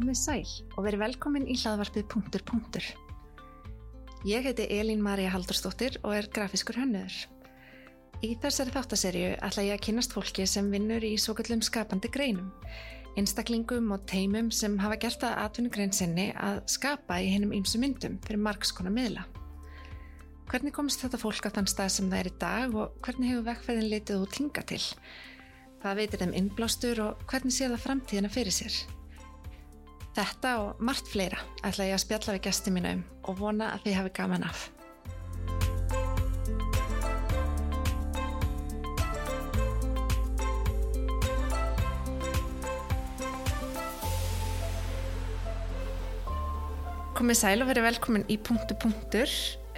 [0.00, 2.84] komið sæl og verið velkomin í hlaðvarpið punktur punktur.
[4.24, 7.26] Ég heiti Elín Maria Haldurstóttir og er grafiskur hönnuður.
[8.24, 12.48] Í þessari þáttaserju ætla ég að kynast fólki sem vinnur í svo kallum skapandi greinum,
[13.20, 18.16] einstaklingum og teimum sem hafa gert að atvinnugrein sinni að skapa í hennum ýmsu myndum
[18.24, 19.26] fyrir margskona miðla.
[20.50, 23.50] Hvernig komst þetta fólk á þann stað sem það er í dag og hvernig hefur
[23.50, 24.80] vekkferðin litið út hinga til?
[25.80, 28.80] Hvað veitir þeim innblástur og hvernig sé það framtíðina fyrir sér?
[30.10, 33.84] Þetta og margt fleira ætla ég að spjalla við gæsti mínu um og vona að
[33.86, 34.68] þið hafi gaman af.
[47.20, 49.30] Komið sæl og verið velkomin í punktu punktur.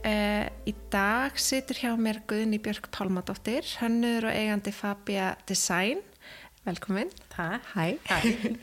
[0.02, 6.01] Uh, í dag situr hjá mér Guðni Björk Pálmadóttir, hönnur og eigandi Fabia Design.
[6.63, 7.09] Velkomin.
[7.29, 7.65] Takk.
[7.74, 7.99] Hæ.
[8.07, 8.18] Hæ.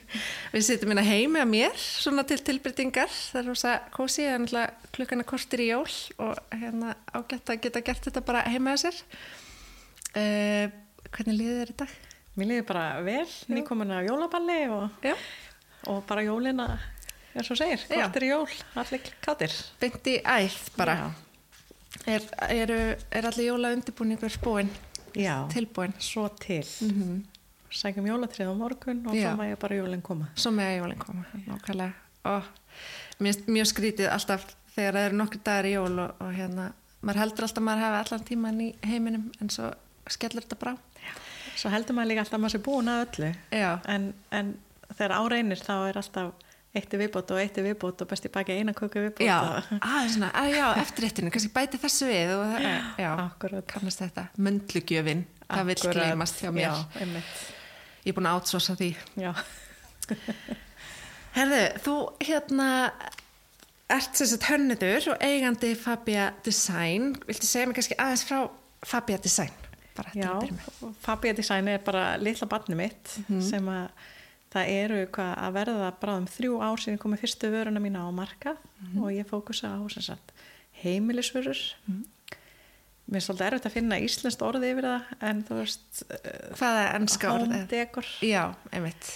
[0.53, 3.11] Við sittum hérna heimi að mér, svona til tilbyrtingar.
[3.11, 7.66] Það er rosa kósi, það er náttúrulega klukkana kortir í jól og hérna ágætt að
[7.66, 9.02] geta gert þetta bara heima að sér.
[10.14, 10.72] Uh,
[11.09, 11.97] hvernig liðið þér í dag?
[12.39, 15.09] Mér liði bara vel, nýkomin að jólaballi og,
[15.91, 16.67] og bara jólina,
[17.34, 18.45] eins og segir, kortir í jól,
[18.80, 19.58] allir.
[19.81, 20.95] Beint í æð bara.
[22.08, 22.73] Er, er,
[23.11, 24.72] er allir jóla undirbúningur búinn,
[25.19, 25.97] Já, tilbúinn?
[26.00, 26.63] svo til.
[26.88, 27.28] Mm
[27.70, 29.28] Sækjum jólatrið á morgun og Já.
[29.30, 30.30] svo maður bara jólinn koma.
[30.36, 31.94] Svo að jólinn koma, nákvæmlega.
[32.30, 32.44] Og
[33.20, 37.22] finnst mjög skrítið alltaf þegar það eru nokkru dagar í jól og, og hérna, maður
[37.23, 39.72] heldur alltaf að maður hafi allan tíman í heiminum en svo
[40.09, 40.73] skellur þetta brá.
[41.59, 43.31] Svo heldur maður líka alltaf að maður sé búin að öllu.
[43.52, 44.53] Já, En, en
[44.95, 46.31] þegar áreinir þá er alltaf
[46.80, 49.25] eitt er viðbót og eitt er viðbót og besti baki eina köku viðbót.
[49.25, 49.38] já,
[49.90, 52.67] aðeins svona, að já, eftirréttinu, kannski bæti þessu við og það,
[53.02, 53.66] já, Akkurat.
[53.73, 56.67] kannast þetta, möndlugjöfin, það vil gleymast hjá mér.
[56.67, 57.58] Já, einmitt.
[58.05, 58.89] Ég er búin að átsósa því.
[61.35, 62.68] Herðu, þú hérna
[63.90, 67.12] ert sem sagt hönnuður og eigandi Fabia Design.
[67.28, 68.40] Viltu segja mig kannski aðeins frá
[68.85, 69.51] Fabia Design?
[69.97, 70.94] Bara Já, að.
[71.03, 73.41] Fabia Design er bara litla barni mitt Mhm.
[73.44, 73.90] sem að
[74.53, 78.57] það eru hvað að verða bráðum þrjú ár síðan komið fyrstu vöruna mína á markað
[78.81, 79.03] Mhm.
[79.03, 80.31] og ég fókusa á sem sagt,
[80.84, 81.57] heimilisvörur
[83.09, 86.84] mér er svolítið erfitt að finna íslenskt orði yfir það en þú veist eh, Hvaða
[87.00, 89.12] ennska orð home decor Já, einmitt.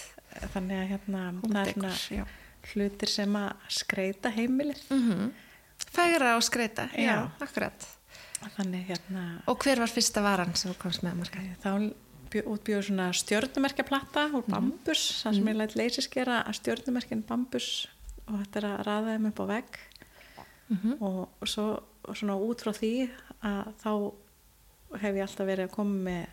[0.54, 1.24] þannig að hérna
[1.68, 2.30] decor,
[2.74, 5.32] hlutir sem að skreita heimilið Mm
[5.94, 7.16] Fægra og skreita, já, Já.
[7.44, 7.86] akkurat.
[8.56, 11.42] þannig hérna Og hver var fyrsta varan sem komst með marka?
[11.64, 11.72] þá
[12.32, 17.68] bjó- útbjóður svona stjörnumerkjaplatta úr bambus, það sem ég læt leysiskera að stjörnumerkin bambus
[18.30, 19.80] og þetta er að raða þeim upp á vegg
[20.74, 20.98] Mhm.
[21.02, 23.10] og svo og svona út frá því
[23.44, 24.14] að þá
[25.00, 26.28] hef ég alltaf verið að koma með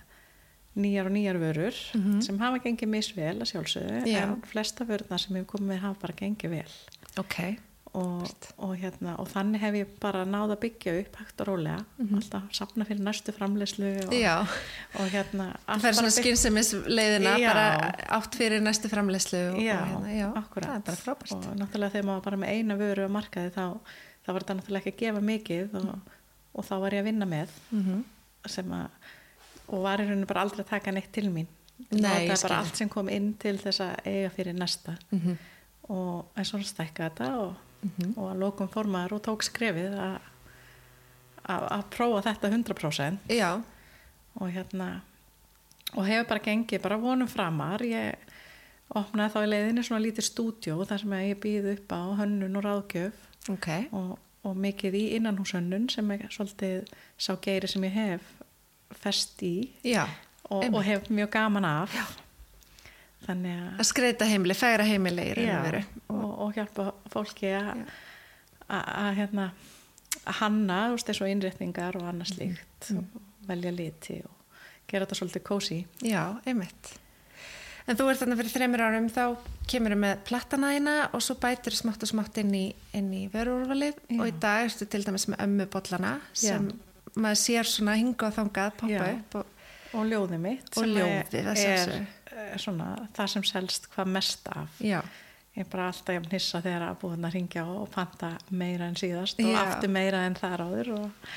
[0.80, 2.20] nýjar og nýjar vörur Mhm.
[2.22, 4.22] sem hafa gengið misvel að sjálfsögðu Já.
[4.22, 6.72] en flesta vörurnar sem ég hef komið með hafa bara gengið vel
[7.18, 7.56] Ok,
[7.94, 11.84] og, og, hérna, og þannig hef ég bara náð að byggja upp hægt og rólega
[12.14, 14.12] alltaf safna fyrir næstu framleyslu og,
[15.00, 17.48] og hérna Það bara svona byggt- skynsemis leiðina, Já.
[17.52, 19.54] bara átt fyrir næstu framleyslu.
[19.54, 23.06] og- Já, og hérna, já, akkurat er og náttúrulega þegar maður bara með eina vöru
[23.06, 23.78] á markaði þá,
[24.26, 26.12] þá var þetta náttúrulega ekki að gefa mikið og,
[26.54, 28.04] og þá var ég að vinna með Mhm.
[28.46, 28.88] sem að
[29.70, 31.46] og var í rauninu bara aldrei að taka neitt til mín
[31.90, 32.48] Nei, það skil.
[32.48, 35.36] bara allt sem kom inn til þess að eiga fyrir næsta Mhm.
[35.88, 38.14] og en svona stækka þetta og, Mhm.
[38.18, 40.18] og að lokum formaður og tók skrefið að
[41.48, 43.62] að að prófa þetta 100% Já,
[44.40, 45.00] og hérna
[45.96, 48.14] og hefur bara gengið bara vonum framar ég
[48.94, 52.64] opnaði þá í leiðinni svona lítið stúdjó þar sem ég býð upp á hönnun og
[52.64, 53.12] ráðgjöf
[53.52, 53.68] ok.
[53.92, 56.90] og, og mikið í innanhúsönnun sem er svolítið
[57.20, 58.30] sá geiri sem ég hef
[59.00, 59.54] fest í
[59.86, 60.04] Já,
[60.50, 62.04] og, og hef mjög gaman af Já.
[63.26, 67.52] þannig að að skreita heimili, færa heimili raun og og, hjálpa fólki
[68.70, 69.50] að hérna
[70.26, 73.04] að hanna, þú veist, þessu innréttingar og annað slíkt Mm.
[73.46, 74.56] velja liti og
[74.88, 76.94] gera þetta svolítið kósi Já, einmitt.
[77.88, 79.24] En þú ert þarna fyrir þreymir árum, þá
[79.70, 82.66] kemur með plattanæina og svo bætir smátt og smátt inn í,
[82.96, 84.18] í vörurúrvalið Já.
[84.18, 86.68] og í dag ertu til dæmis með ömmubollana sem
[87.16, 89.16] maður sér svona hinga og þangað poppa Já.
[89.16, 89.56] upp og
[89.96, 94.82] og ljóðið mitt Og ljóðið, er, er, er svona það sem selst hvað mest af
[94.84, 95.00] já,
[95.56, 98.98] ég er bara alltaf jafn hissa þegar að búin að ringja og panta meira en
[99.00, 99.58] síðast og Já.
[99.64, 101.32] aftur meira en þar áður og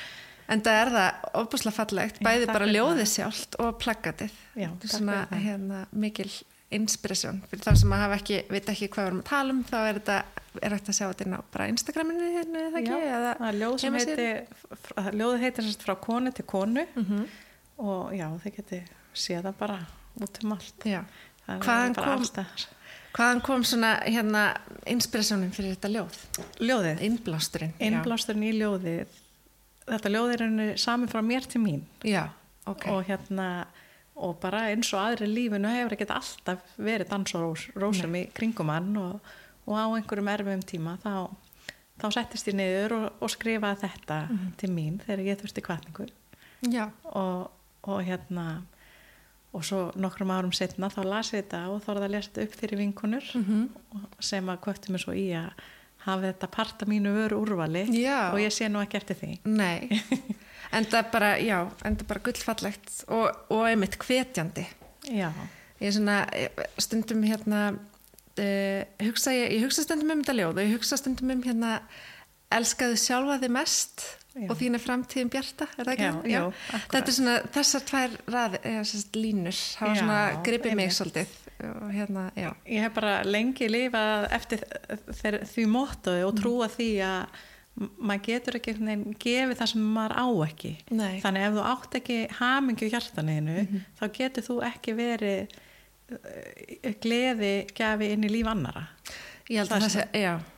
[0.48, 4.32] en það er það ofbúslega fallegt, bæði bara ljóðið sjálft og plaggatið.
[4.54, 6.30] Já, Þetta svona hérna, mikil
[6.74, 9.98] inspirasjón fyrir þá sem ekki, veit ekki hvað við erum að tala um þá er
[10.00, 10.16] þetta,
[10.62, 12.90] er hægt að sjá þetta inn á bara Instagraminu hérna, eða ekki?
[12.90, 14.24] Já, það er ljóð sem heimasíðu?
[14.24, 17.26] heitir ljóð heitir sagt frá konu til konu Mhm.
[17.78, 18.82] og já, þið geti
[19.14, 19.78] séð það bara
[20.20, 21.04] út um allt Já.
[21.46, 22.26] Hvaðan kom-.
[23.14, 24.56] Hvaðan kom svona hérna
[24.90, 26.16] inspirasjónin fyrir þetta ljóð?
[26.58, 27.74] Ljóðið, Innblásturinn.
[27.78, 29.06] innblásturinn í ljóðið,
[29.86, 31.82] þetta ljóðið er henni saman frá mér til mín.
[32.04, 32.28] Já,
[32.66, 32.86] ok.
[32.92, 33.48] og hérna
[34.16, 38.28] og bara eins og aðri lífinu hefur ekkert alltaf verið dans og rós, rósum í
[38.32, 39.16] kringum hann og,
[39.66, 41.26] og á einhverjum erfum tíma þá,
[41.98, 44.20] þá settist ég niður og, og skrifaði þetta
[44.60, 46.06] til mín þegar ég þurfti kvartningu
[47.10, 47.50] og,
[47.90, 48.46] og hérna
[49.54, 52.42] og svo nokkrum árum setna þá las ég þetta og þá er það að lesa
[52.46, 53.68] upp fyrir vinkunur Mhm.
[53.98, 55.50] og sem að kvöttu mig svo í að
[56.04, 58.30] hafa þetta parta mínu vöru úrvali Já.
[58.32, 60.00] og ég sé nú ekki eftir því nei.
[60.76, 64.66] en það bara, já, en það bara gullfallegt og, og einmitt hvetjandi.
[65.10, 65.30] Já,
[65.82, 67.78] Ég er svona, eh, stundum hérna,
[68.38, 71.72] uh, hugsa ég, ég hugsa stundum um þetta ljóð og ég hugsa stundum um hérna,
[72.54, 74.48] elskaðu sjálfa þig mest Já.
[74.50, 76.06] og þín er framtíðin bjarta, er það ekki?
[76.32, 76.78] Já, já.
[76.90, 81.34] Þetta er svona, þessar tvær rað, eða, sérst, línur, hafa svona gripið mig svolítið
[81.64, 82.50] og hérna, já.
[82.66, 84.64] ég hef bara lengi lifað eftir
[85.54, 86.28] því móttuði Mm.
[86.28, 87.26] og trúa því að
[87.98, 88.74] maður getur ekki
[89.22, 91.20] gefið það sem maður á ekki Nei.
[91.22, 93.80] þannig ef þú átt ekki hamingju hjartaninu Mhm.
[94.00, 95.48] þá getur þú ekki verið
[96.12, 98.88] uh, gleði gafi inn í líf annara
[99.44, 100.04] Það sé,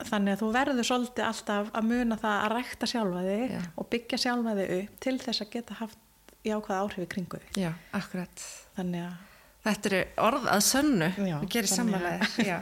[0.07, 3.61] þannig að þú verður svolítið alltaf að muna það að rækta sjálfa þig Já.
[3.75, 7.59] og byggja sjálfa þig upp til þess að geta haft jákvæða áhrif í kringu þig
[7.65, 8.45] já, akkurat.
[8.77, 9.17] þannig að
[9.67, 12.59] Þetta eru orð að sönnu, Já, við gerum samanlega.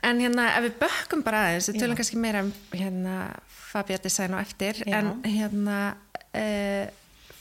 [0.00, 3.16] En hérna, ef við bökkum bara aðeins, við tölum kannski meira um hérna,
[3.52, 5.74] Fabia Design og eftir, en hérna,
[6.32, 6.86] uh,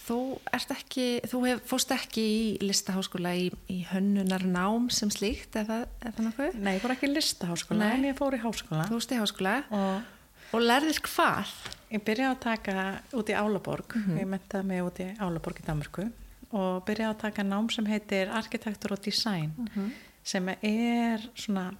[0.10, 0.18] þú
[0.58, 5.68] ert ekki, þú hef, fóst ekki í listaháskóla í, í hönnunar nám sem slíkt, er
[5.70, 6.56] það, er það nokkuð?
[6.66, 9.58] nei, ég fór ekki í listaháskóla en ég fór í háskóla Þú fóst í háskóla
[9.70, 10.16] og
[10.50, 11.50] og lærðir hvað?
[11.94, 14.18] Ég byrjaði að taka út í Álaborg, Mhm.
[14.18, 16.08] ég mentaði mig út í Álaborg í Danmarku
[16.52, 19.92] og byrjaði að taka nám sem heitir Arkitektur og Design Mhm.
[20.24, 21.76] sem er svona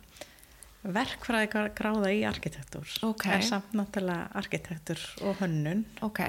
[0.84, 3.26] verkfræði gráða í arkitektur Ok.
[3.28, 6.20] er samt náttúrulega arkitektur og hönnun Ok,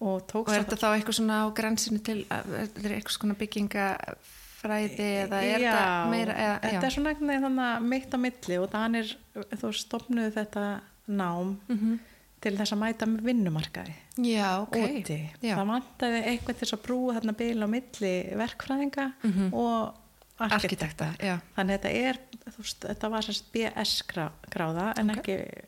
[0.00, 5.40] og tók og er þetta þá eitthvað svona á grænsinu til, eitthvað svona byggingafræði eða
[5.44, 9.14] er já, þetta meira, eða, þetta er svona þannig mitt á milli og þannig
[9.62, 10.64] þú stopnuðu þetta
[11.08, 11.98] nám Mhm.
[12.40, 14.76] til þess að mæta með vinnumarkaði Já, ok.
[14.76, 15.30] úti.
[15.42, 15.56] Já.
[15.56, 19.54] Það vantaði eitthvað til þess að brúa þarna bil á milli verkfræðinga Mhm.
[19.54, 19.94] og
[20.38, 21.40] Arkitekta, arkitekta.
[21.56, 22.18] Þannig þetta er,
[22.58, 25.16] veist, þetta var sérst BS grá- gráða en Ok.
[25.16, 25.64] ekki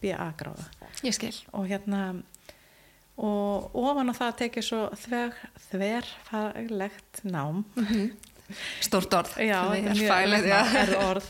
[0.00, 0.64] BA gráða.
[1.04, 1.32] Ég skil.
[1.54, 2.20] Og hérna,
[3.22, 5.40] og ofan á það tekið svo þver,
[5.70, 7.62] þverfaglegt nám.
[8.84, 9.36] Stort orð.
[9.40, 9.60] Já,
[9.96, 11.28] Það er orð.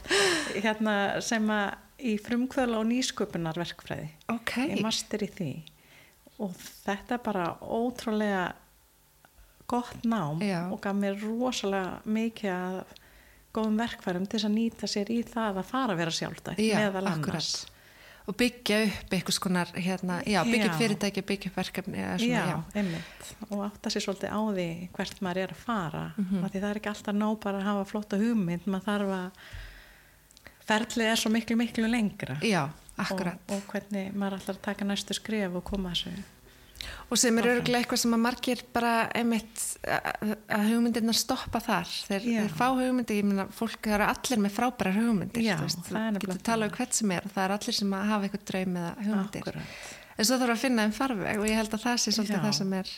[0.57, 4.09] Hérna sem að í frumkvöla og nýsköpunarverkfræði.
[4.33, 4.57] Ok.
[4.73, 5.53] ég master í því
[6.43, 8.47] og þetta er bara ótrúlega
[9.71, 10.67] gott nám Já.
[10.73, 12.81] og gaf mér rosalega mikið að
[13.53, 16.77] góðum verkfærum til þess að nýta sér í það að fara að vera sjálfdætt Já,
[16.81, 17.53] meðal annars.
[18.31, 22.59] Og byggja upp eitthvað skonar, hérna, já, byggja upp fyrirtæki, byggja upp verkefni, svona, Já,
[22.79, 26.45] einmitt og átta sér svolítið á því hvert maður er að fara Mhm.
[26.45, 29.31] af því það er ekki alltaf nóg bara að hafa flotta hugmynd maður þarf að
[30.69, 33.39] ferlið er svo miklu miklu lengra Já, akkurat.
[33.49, 36.13] og, og hvernig maður að taka næstu skref og koma þessu
[37.11, 41.91] Og, sem er örgulega eitthvað sem að margir bara einmitt að hugmyndirna stoppa þar.
[42.09, 45.45] Þeir, þeir fá hugmyndir, ég meina, fólk eru allir með frábærar hugmyndir.
[45.47, 45.57] Já,
[45.89, 48.47] það getur talað um hvert sem er og það er allir sem að hafa eitthvað
[48.53, 49.43] draum eða hugmyndir.
[49.43, 49.83] Akkúrat.
[50.19, 52.45] En svo þarf að finna þeim farveg og ég held að það sé svolítið Já.
[52.47, 52.97] það sem er,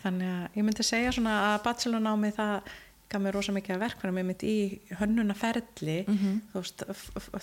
[0.00, 2.70] Þannig að ég myndi segja svona að bachelornámi það
[3.10, 6.40] gaf mér rosa mikið að verkværum ég myndi í hönnunaferli Mhm.
[6.54, 6.84] þú, veist,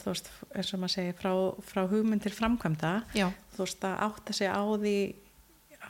[0.02, 1.32] þú veist, eins og maður segir frá,
[1.62, 4.96] frá hugmynd til framkvæmda já, þú veist að átta sig á því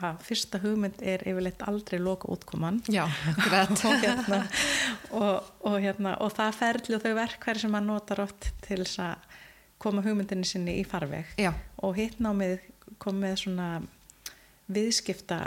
[0.04, 3.04] að fyrsta hugmynd er yfirleitt aldrei loka útkoman já,
[3.89, 4.39] og, hérna,
[5.12, 9.01] og, og, hérna, og það ferli og þau verkværi sem maður notar oft til þess
[9.08, 9.36] að
[9.82, 11.36] koma hugmyndinni sinni í farveg.
[11.38, 11.51] Já,
[11.86, 12.58] og hitt námið
[13.01, 13.68] kom með svona
[14.74, 15.42] viðskipta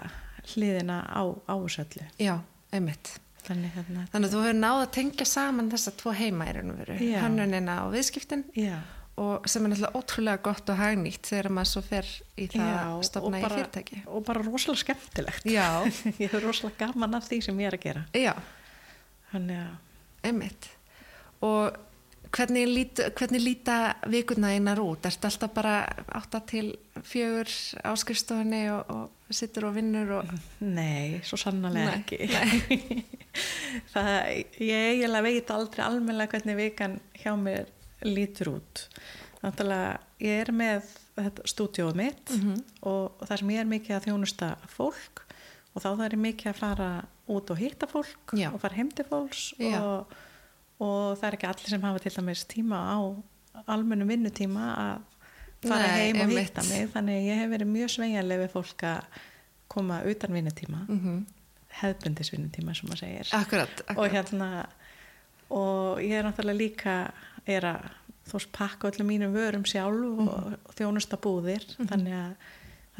[0.53, 2.39] hliðina á ásöllu já,
[2.73, 3.17] einmitt.
[3.45, 6.47] þannig hérna Þannig að þú hefur náð að tengja saman þessa tvo heima
[7.01, 7.21] Já.
[7.25, 8.45] hönnunina og viðskiptin.
[8.57, 8.79] Já,
[9.21, 12.09] og sem er náttúrulega ótrúlega gott og hagnýtt þegar maður svo fer
[12.41, 14.01] í það að stopna í bara- fyrirtæki.
[14.07, 18.05] og bara rosalega skemmtilegt ég hefur rosalega gaman af því sem ég er að gera
[18.17, 18.35] já,
[19.33, 19.79] þannig að
[20.31, 20.69] einmitt.
[21.41, 21.77] Og
[22.31, 23.77] hvernig, lít, hvernig líta
[24.11, 25.07] vikuna einar út?
[25.09, 25.75] Ertu alltaf bara
[26.13, 27.49] átta til fjögur
[27.81, 30.33] á skrifstofunni og, og sittur og vinnur og...
[30.61, 33.03] nei, svo sannarlega Nei, ekki
[33.95, 34.09] það,
[34.61, 37.71] ég eiginlega veit aldrei almennilega hvernig vikan hjá mér
[38.07, 38.85] lítur út.
[39.43, 42.55] Náttúrulega ég er með þetta stúdíóð mitt Mhm.
[42.83, 45.23] og, og það sem ég er mikið að þjónusta fólk
[45.75, 46.91] og þá er ég mikið að fara
[47.31, 48.51] út og hitta fólk Já.
[48.53, 50.07] og fara heim til fólks og,
[50.81, 52.99] og það er ekki allir sem hafa til dæmis tíma á
[53.67, 56.89] almennum vinnutíma að fara Nei, heim og hitta mig.
[56.95, 59.05] Þannig ég hef verið mjög sveigjanleg við fólk að
[59.69, 60.87] koma utan vinnutíma.
[60.89, 61.27] Mm
[61.81, 63.29] hefðbundis vinnutíma sem maður segir.
[63.33, 64.11] Akkurat, og akkurat.
[64.11, 64.67] hérna
[65.51, 66.95] og ég er náttúrulega líka
[67.47, 67.91] er að
[68.31, 71.65] þú veist pakka öllum mínum vörum sjálf og, og þjónusta búðir.
[71.81, 72.35] Þannig að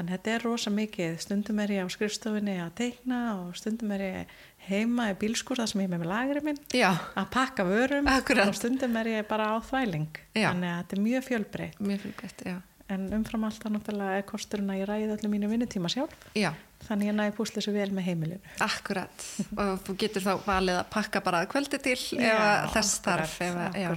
[0.01, 1.19] þannig að þetta er rosa mikið.
[1.21, 4.35] Stundum er ég á skrifstofinni að teikna og stundum er ég
[4.71, 8.49] heima í bílskur þar sem ég með með lagri minn já, að pakka vörum Akkúrat.
[8.49, 10.09] og stundum er ég bara á þvæling.
[10.35, 10.49] Já.
[10.51, 11.81] þannig að þetta er mjög fjölbreytt.
[11.85, 12.57] Mjög fylgvægt, já.
[12.91, 16.17] En umfram allt þá náttúrulega er kosturinn að ég ræði öllum mínu vinnutíma sjálf.
[16.35, 16.51] Já,
[16.87, 18.53] þannig að næði púsla svo vel með heimilinu.
[18.67, 19.27] Akkurat.
[19.57, 22.95] Og þú getur þá valið að pakka bara að kvöldi til ef Já, að þess
[22.97, 23.91] akkúrat, þarf ef að, já,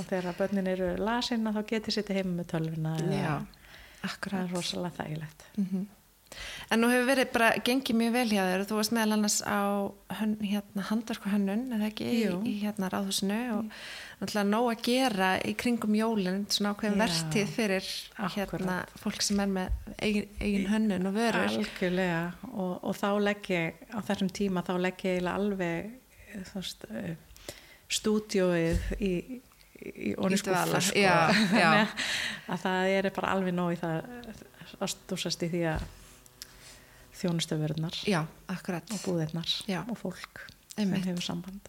[0.00, 3.34] og þegar börnin eru lasin þá getið sitt heima með tölvuna eða- já,
[4.02, 4.42] það akkurat.
[4.44, 5.48] er rosalega þægilegt.
[5.56, 5.86] Mhm.
[6.70, 9.38] En nú hefur verið bara gengið mjög vel hjá þér og þú varst meðal annars
[9.42, 9.60] á
[10.20, 12.36] hön, hérna, handverku hönnun, eða ekki, Jú.
[12.46, 13.72] í hérna ráðhúsinu og
[14.20, 17.02] náttúrulega nóg að gera í kringum jólinn, svona ákveðin Já.
[17.02, 17.90] vertíð fyrir
[18.36, 21.50] hérna, fólk sem er með eigin, eigin hönnun og vörur.
[21.50, 22.22] algjörlega
[22.52, 25.90] og, og þá legg ég á þessum tíma þá legg ég alveg
[26.38, 27.14] uh,
[27.90, 29.14] stúdjóið í
[29.80, 31.04] í skúffu sko.
[32.52, 34.02] að það er bara alveg nóg í það
[34.80, 35.88] að stúsast í því að
[38.48, 38.90] akkurat.
[38.92, 39.82] og búðirnar Já.
[39.88, 40.46] og fólk
[40.78, 41.02] Einmitt.
[41.04, 41.60] sem hefur samband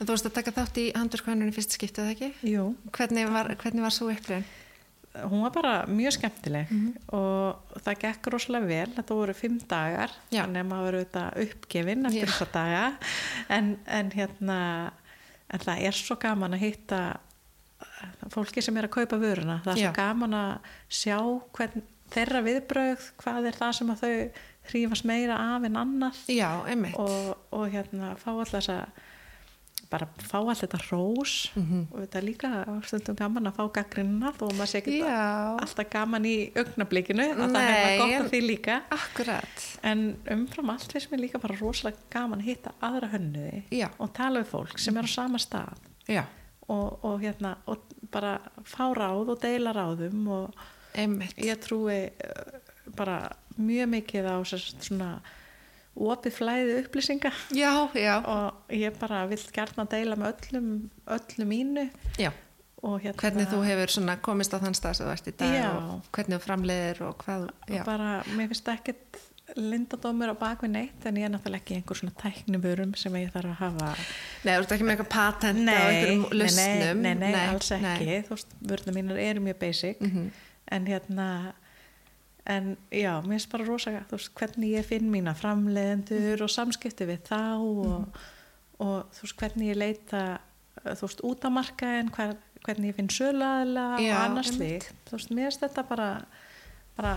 [0.00, 2.28] En þú varst að taka þátt í í fyrst skiptið, ekki?
[2.50, 4.44] Jú, Hvernig var, hvernig var svo upplifun?
[5.14, 6.96] hún var bara mjög skemmtileg Mhm.
[7.14, 10.42] og það gekk rosalega vel þetta voru fimm dagar Já.
[10.42, 12.98] þannig að maður verið auðvitað uppgefin eftir þessa daga
[13.48, 14.58] en, en hérna
[15.50, 16.98] en það er svo gaman að hitta
[17.80, 20.58] uh, fólki sem er að kaupa vöruna það er svo gaman að
[20.90, 21.18] sjá
[21.54, 24.30] hvern, þeirra viðbrögð hvað er það sem að þau
[24.72, 26.16] hrífast meira af en annað.
[26.28, 26.52] Já,
[26.96, 28.86] og, og hérna fá alltaf þessa
[29.90, 31.82] bara fá alltaf þetta rós Mhm.
[31.92, 32.50] og þetta er líka
[32.88, 37.42] stundum gaman að fá gaggrinna þó að maður sé ekki alltaf gaman í augnablikinu að
[37.42, 38.80] það Nei, hefur gott en- af því líka.
[38.90, 39.78] Akkurat.
[39.82, 44.12] en umfram allt finnst mér líka bara rosalega gaman að hitta aðra hönnuði Já, og
[44.14, 45.76] tala við fólk sem er á sama stað.
[46.08, 46.24] Já,
[46.68, 47.78] og, og hérna og
[48.10, 50.54] bara fá ráð og deila ráðum og
[50.96, 51.36] einmitt.
[51.36, 52.58] ég trúi uh,
[52.96, 55.10] bara mjög mikið á svona
[55.94, 60.70] opið flæði upplýsinga Já, já, og ég bara vill gert deila með öllum
[61.06, 61.84] öllu mínu
[62.18, 62.32] já.
[62.82, 63.92] og hérna Hvernig þú hefur
[64.22, 65.68] komist á þann stað sem þú ert í dag Já.
[65.70, 67.84] og hvernig þú framleiðir og hvað, já.
[67.86, 69.20] bara, mér finnst ekkert
[69.60, 73.52] lindadómur á bakvið neitt en ég er náttúrulega ekki einhver svona tæknivörum sem ég þarf
[73.52, 73.90] að hafa
[74.44, 77.02] Nei, þú ert ekki með eitthvað patent á einhverjum lausnum.
[77.04, 78.22] nei, nei, nei, alls ekki nei.
[78.24, 80.30] þú veist, vörðna mínar eru mjög basic Mhm.
[80.72, 81.28] en hérna
[82.50, 87.06] en já, mér finnst bara rosa þú veist, hvernig ég finn mína framleiðendur og samskipti
[87.08, 88.18] við þá og,
[88.84, 90.24] og þú veist, hvernig ég leita
[90.82, 92.34] þú veist, út á markaðin hver,
[92.64, 94.92] hvernig ég finn söluaðila og annars slíkt.
[95.08, 96.10] Þú veist, mér finnst þetta bara
[96.94, 97.14] bara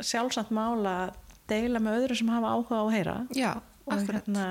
[0.00, 1.18] sjálfsamt mála að
[1.50, 3.16] deila með öðru sem hafa áhuga á að heyra.
[3.36, 3.50] Já,
[3.90, 4.46] og hérna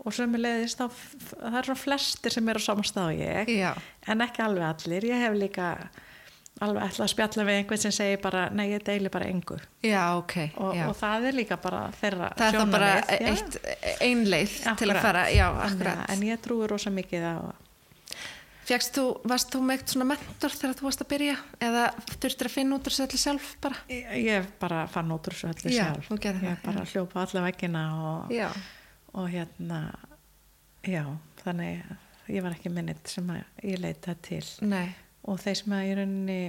[0.00, 0.86] og sömulegðist þá
[1.30, 3.72] það er svo flestir sem eru á sama stað og ég Já,
[4.08, 5.66] en ekki alveg allir, ég hef líka
[6.60, 10.02] alveg ætla að spjalla við einhvern sem segir bara, nei ég deili bara engu já,
[10.18, 10.34] ok.
[10.60, 13.56] og, og það er líka bara þeirra það er þá bara eitt,
[14.04, 16.04] ein leið til að fara, já, akkurat.
[16.04, 17.36] að- en ég trúi rosa mikið á
[18.70, 21.32] Fjagst þú, varst þú með eitt svona mentor þegar þú varst að byrja
[21.66, 21.80] eða
[22.22, 23.78] þurftir að finna út úr þessu öllu sjálf bara?
[23.90, 26.90] ég, ég bara fann út úr þessu öllu Já, sjálf ég það, bara já.
[26.92, 28.36] hljópa alla veggina og,
[29.18, 29.80] og hérna
[30.86, 31.02] já,
[31.42, 31.82] þannig
[32.30, 33.32] ég var ekki minnit sem
[33.66, 34.86] ég leita til nei,
[35.24, 36.40] og þeir sem að í rauninni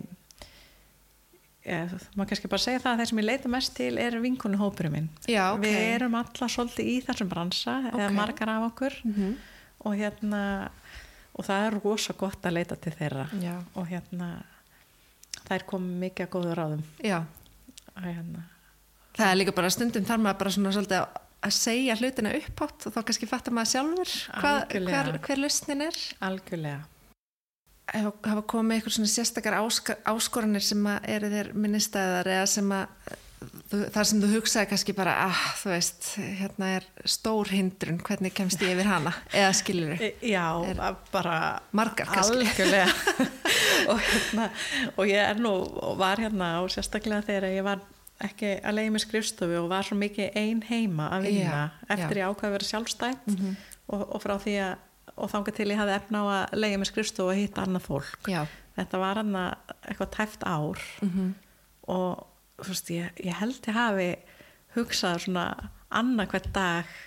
[1.66, 1.82] ja,
[2.18, 4.96] maður kannski bara segja það að þeir sem ég leita mest til er vinkunu hópurinn
[4.96, 5.62] minn já, ok.
[5.66, 8.16] við erum alla svolítið í þessum bransa eða Ok.
[8.18, 9.36] margar af okkur Mhm.
[9.86, 10.44] og hérna
[11.36, 14.44] og það er rosa gott að leita til þeirra Já, og hérna
[15.48, 17.20] þær komið mikið að góðu ráðum já.
[17.96, 18.44] og hérna
[19.14, 22.86] Það er líka bara stundum þar maður bara svona svolítið að- að segja hlutina upphátt
[22.88, 25.04] og þá kannski fattar maður sjálfur hvað, Algjörlega.
[25.04, 25.98] hver, hver lausnin er.
[26.22, 26.84] algjörlega
[27.92, 29.58] Hafa, komið eitthvað svona sérstakar
[30.12, 33.18] áskoranir sem að eru þér minnistæðar eða sem að
[33.92, 36.08] þar sem þú hugsaði kannski bara ah, þú veist,
[36.38, 40.44] hérna er stór hindrun, hvernig kemst ég yfir hana eða skilur E- já,
[41.12, 41.38] bara
[41.74, 42.46] margar kannski
[43.92, 44.46] og, hérna,
[44.96, 47.82] og ég er nú og var hérna og sérstaklega þegar ég var
[48.22, 52.20] ekki að leiði með skrifstofu og var svo mikið ein heima að vinna Já, eftir
[52.20, 52.22] já.
[52.22, 53.56] ég ákvað að vera sjálfstætt Mhm.
[53.92, 54.76] og, og frá því að
[55.22, 58.28] og þangað til ég hafði efna á að leiði með skrifstofu og hitta annað fólk.
[58.32, 58.42] Já,
[58.80, 60.84] þetta var hann eitthvað tæft ár.
[61.06, 61.32] Mm
[61.90, 62.28] og
[62.62, 64.10] þú veist, ég, ég held ég hafi
[64.76, 65.46] hugsað svona
[65.92, 67.00] annað hvert dag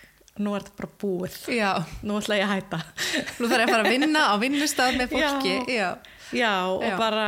[0.43, 1.37] nú er þetta bara búið.
[1.55, 1.71] Já,
[2.03, 2.81] nú ætla ég að hætta.
[3.39, 5.55] Nú þarf ég að fara að vinna á vinnustaf með fólki.
[5.71, 5.89] Já,
[6.35, 7.27] já, og bara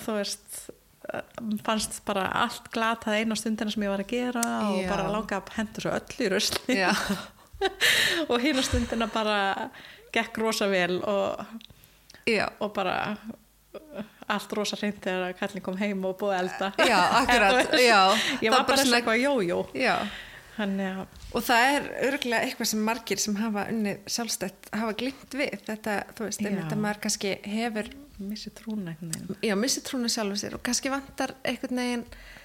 [0.00, 0.62] þú veist
[1.64, 5.52] fannst bara allt glatað eina stundina sem ég var að gera og bara langa að
[5.56, 6.78] henda svo öll í rusli.
[6.80, 6.90] Já,
[8.30, 9.38] og hina stundina bara
[10.18, 11.58] gekk rosa vel og,
[12.60, 12.96] og bara
[14.28, 16.70] allt rosa hreint þegar kallin kom heim og búið elda.
[16.84, 18.00] Já, akkurat, já.
[18.44, 19.60] ég var bara svona- eitthvað jójó
[21.32, 25.54] og það er örgulega eitthvað sem margir sem hafa unnið sjálfstætt hafa glimt við.
[25.68, 29.38] Þetta, þú veist, að maður kannski hefur, missi trúna veginn.
[29.46, 32.37] Já, missi trúna sjálfur sér og kannski vantar einhvern veginn eh,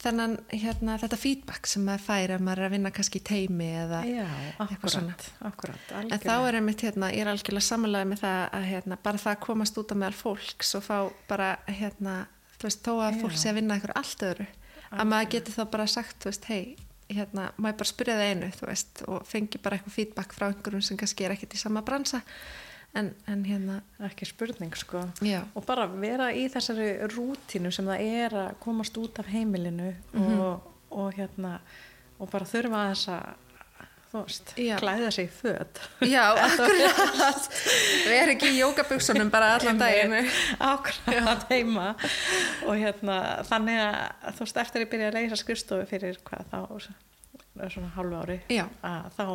[0.00, 3.66] þennan, hérna, þetta feedback sem maður fær ef maður er að vinna kannski í teimi
[3.82, 4.26] eða, já,
[4.64, 5.16] eitthvað svona.
[5.48, 9.00] akkurat, akkurat en þá er einmitt, hérna, ég er algjörlega samanlega með það að, hérna,
[9.08, 10.96] bara það að komast út á meðal fólks og fá
[11.30, 12.14] bara, hérna,
[12.56, 13.20] þú veist, þó að Já.
[13.24, 14.48] fólk sé að vinna eitthvað allt öðru,
[14.90, 16.62] að maður geti þá bara sagt, þú veist, hei,
[17.10, 20.86] hérna, ég bara spyrja það einu, þú veist, og fengi bara eitthvað feedback frá einhverjum
[20.86, 22.22] sem kannski er ekkert í sama bransa,
[22.94, 25.04] en, en hérna, ekki spurning sko.
[25.22, 29.92] Já, og bara vera í þessari rútínu sem það er að komast út af heimilinu
[30.12, 30.40] Mhm.
[30.40, 31.60] og, og hérna
[32.18, 33.30] og bara þurfa að þess að
[34.10, 34.48] þú veist,
[34.82, 35.78] klæða sig í föt.
[36.02, 37.44] Já, akkurat,
[38.08, 40.24] við erum ekki í jókabuksunum bara allan daginu.
[40.58, 41.94] ákvæmt heima.
[42.66, 46.58] Og hérna þannig að þú veist eftir ég byrja að leysa skrifstofu fyrir hvað þá
[47.70, 49.26] svona hálfu ári Já, að þá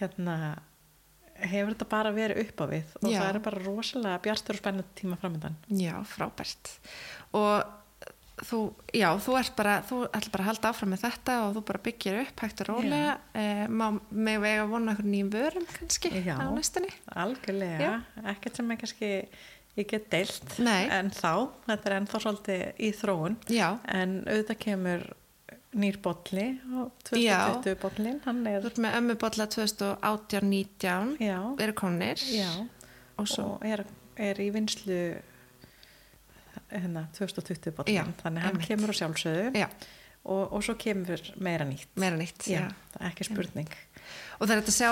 [0.00, 0.36] hérna
[1.40, 3.18] hefur þetta bara verið upp á við og Já.
[3.20, 6.70] það er bara rosalega bjartur og spennandi tíma framöndan já, frábært.
[7.34, 7.64] Og
[8.44, 8.60] þú,
[8.94, 11.82] já, þú ert bara, þú ætlar bara að halda áfram með þetta og þú bara
[11.88, 16.36] byggir upp hægt og rólega, eh, má mig vega vona okkur nýjum vörum kannski Já.
[16.38, 16.90] á næstunni.
[17.14, 17.92] algjörlega,
[18.34, 19.10] ekkert sem ég kannski
[19.76, 20.86] ég get deilt Nei.
[20.90, 25.06] en þá, þetta er ennþá svolítið í þróun Já, en auðvitað kemur
[25.74, 26.46] nýr bolli
[26.78, 32.50] og 2020 bollin þú er, ert með ömmubotla 2018-19, já, eru konir já.
[33.18, 33.84] Og svo, og er,
[34.18, 34.98] er í vinslu
[36.70, 39.50] hérna 2020 Já, bollin þannig hann kemur á sjálfsögðu.
[39.58, 39.68] Já,
[40.24, 41.90] og, og svo kemur meira nýtt.
[42.00, 42.48] Meira nýtt.
[42.50, 42.66] Já.
[42.94, 43.74] það er ekki spurning.
[44.38, 44.88] Og það er þetta að sjá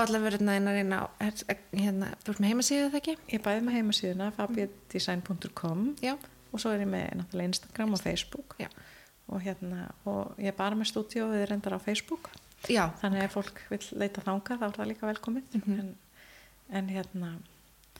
[0.82, 3.16] inn á, er- hérna, þú ert með heimasíðu það ekki?
[3.34, 5.84] ég bæði með heimasíðuna fabiadesign.com
[6.52, 8.56] og svo er ég með náttúrulega Instagram og Facebook.
[8.60, 8.68] Já.
[9.28, 12.30] Og hérna og ég er bara með stúdíu og þið reyndar á Facebook
[12.68, 15.78] já, þannig að ef fólk vil leita þanga þá er það líka velkomið Mhm.
[15.80, 15.96] en,
[16.70, 17.32] en hérna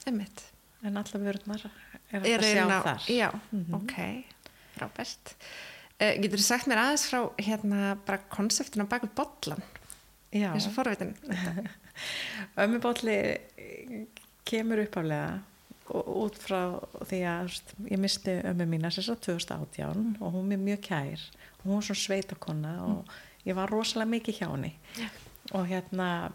[0.06, 0.42] einmitt.
[0.82, 1.64] en allar vörðnar
[2.12, 3.74] er Eru að sjá inn á- þar Já, Mhm.
[3.74, 4.24] ok,
[4.76, 5.34] frábært.
[6.00, 9.62] Uh, getur þú sagt mér aðeins frá hérna bara konseptinu á baku bollan,
[10.32, 10.50] Já.
[10.52, 11.14] eins og forvitin?
[12.58, 13.38] ömmubólli
[14.44, 15.40] kemur uppálega
[15.90, 17.56] út frá því að
[17.90, 21.24] ég misti ömmu mína að 2018 og hún er mjög kær.
[21.62, 23.12] Og hún er svona sveitakonna og
[23.46, 24.72] ég var rosalega mikið hjá henni.
[25.52, 26.32] Og hérna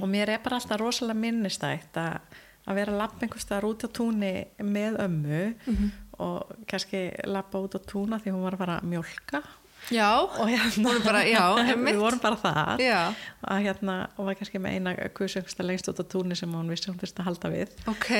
[0.00, 2.20] og mér er bara alltaf rosalega minnistætt að
[2.68, 2.92] að vera
[3.40, 5.90] staðar út á túni með ömmu Mhm.
[6.20, 9.42] og kannski lappa út á túna því hún var að fara að mjólka
[9.90, 11.44] Já, og hérna bara- já,
[11.88, 12.82] við vorum bara þar.
[12.84, 12.98] Já,
[13.42, 16.90] að hérna, og var kannski með eina kusengsta lengst út á túni sem hún vissi
[16.90, 17.72] hún þurfti að halda við.
[17.90, 18.10] Ok,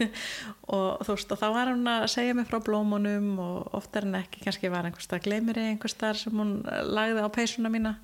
[0.74, 4.16] og þú veist, og þá var hún að segja mig frá blómunum og oftar en
[4.22, 6.54] ekki kannski var einhvers stað gleymir einhvers staðar sem hún
[6.94, 7.96] lagði á peysuna mína.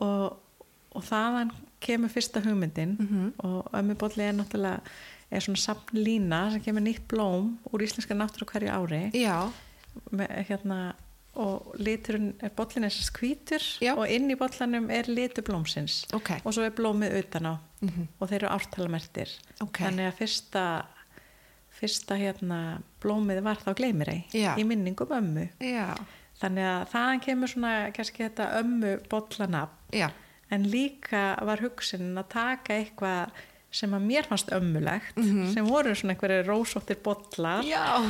[0.00, 0.36] Og,
[0.94, 3.32] og þaðan kemur fyrsta hugmyndin Mhm.
[3.46, 4.80] og ömmubolli er náttúrulega
[5.30, 9.02] er svona sapn lína sem kemur nýtt blóm úr íslenska náttúru hverju ári.
[9.14, 9.48] Já,
[10.12, 10.78] með, hérna,
[11.40, 13.94] og liturinn er bollin er sérst hvítur Já.
[13.96, 16.02] og inn í bollanum er litur blómsins.
[16.16, 17.54] Ok, og svo er blómið utan á.
[17.80, 18.08] Mhm.
[18.20, 19.30] og þeir eru ártalamertir
[19.64, 20.64] ok, þannig að fyrsta
[21.80, 22.58] fyrsta hérna
[23.00, 24.52] blómið var þá gleymir Já.
[24.60, 25.94] í minningum ömmu já,
[26.42, 30.10] þannig að þaðan kemur svona kannski þetta ömmu bollanab já,
[30.50, 33.30] en líka var hugsin að taka eitthvað
[33.72, 35.52] sem að mér fannst ömmulegt Mhm.
[35.54, 37.62] sem voru svona einhverju rósóttir bollar.
[37.64, 38.02] Já,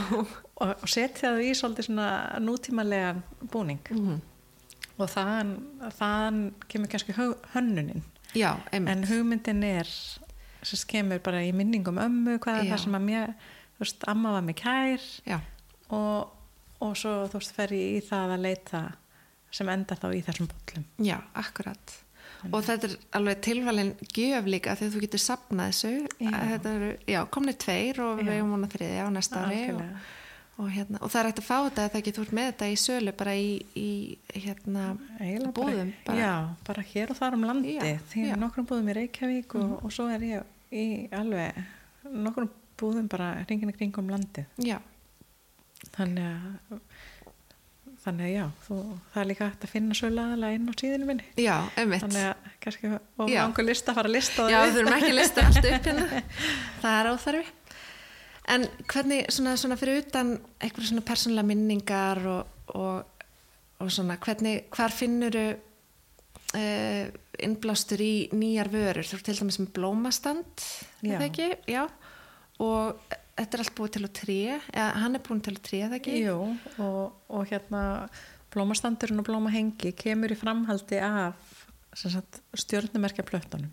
[0.60, 2.08] og, og setja þau í svolítið svona
[2.44, 4.20] nútímalegan búning Mhm.
[5.00, 5.52] og þaðan,
[5.98, 8.02] þaðan kemur kannski hö- hönnunin
[8.36, 9.88] já, en hugmyndin er
[10.62, 12.74] sem kemur bara í minningum ömmu hvað er Já.
[12.74, 13.34] það sem að mér
[13.80, 15.00] veist, amma var mig kær
[15.90, 16.28] og,
[16.80, 18.82] og svo þú veist fer ég í það að leita
[19.50, 21.96] sem enda þá í þessum bollum já, akkurat.
[22.52, 25.90] Og þetta er alveg tilvalin gjöf líka þegar þú getur sapnað þessu.
[26.20, 26.60] Já.
[26.70, 28.32] Eru, já, komni tveir og við Já.
[28.38, 29.58] eigum vona þriðja á næsta ári.
[29.74, 29.82] Og.
[30.60, 32.68] Og, hérna, og það er hægt að fá þetta eða ekki þú ert með þetta
[32.68, 33.48] í sölu bara í,
[33.80, 33.88] í
[34.36, 34.84] hérna,
[35.18, 35.92] Eiginlega búðum.
[36.06, 36.32] bara, já,
[36.68, 38.36] bara hér og þar um landi Já, því já.
[38.44, 41.62] Nokkrum búðum í Reykjavík og, og svo er ég í alveg
[42.10, 44.78] nokkrum búðum bara ringin í kringum landi Já,
[45.96, 46.84] þannig að
[48.00, 48.76] þannig að já, þú,
[49.12, 52.00] það er líka hægt að finna sölu aðalega inn á síðinu minni Já, einmitt.
[52.06, 53.40] þannig að kannski og Já.
[53.42, 54.76] langur lista fara að lista það Já, við.
[54.78, 56.22] þurfum ekki að lista allt upp hérna.
[56.80, 57.42] Það er óþarfi.
[58.50, 63.26] En hvernig, svona, svona fyrir utan eitthvað svona persónulega minningar og, og,
[63.78, 67.04] og svona, hvernig, hvar finnuru uh,
[67.40, 69.06] innblástur í nýjar vörur?
[69.06, 70.66] Þú til dæmis með blómastand,
[71.04, 71.48] er það ekki?
[71.70, 71.84] Já.
[72.60, 74.40] Og þetta er allt búið til á tré,
[74.74, 76.18] eða hann er búin til á tré, er það ekki?
[76.26, 76.36] Jú,
[76.84, 77.84] og, og hérna
[78.50, 81.38] blómastandurinn og blómahengi kemur í framhaldi af
[81.94, 83.70] sagt, stjörnumerkja plötunum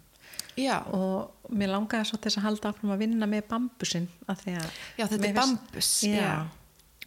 [0.58, 0.82] Já.
[0.94, 5.28] og mér langaði svo til þess að halda áfram að vinna með bambusinn Já, þetta
[5.30, 5.92] er bambus.
[6.04, 6.48] já,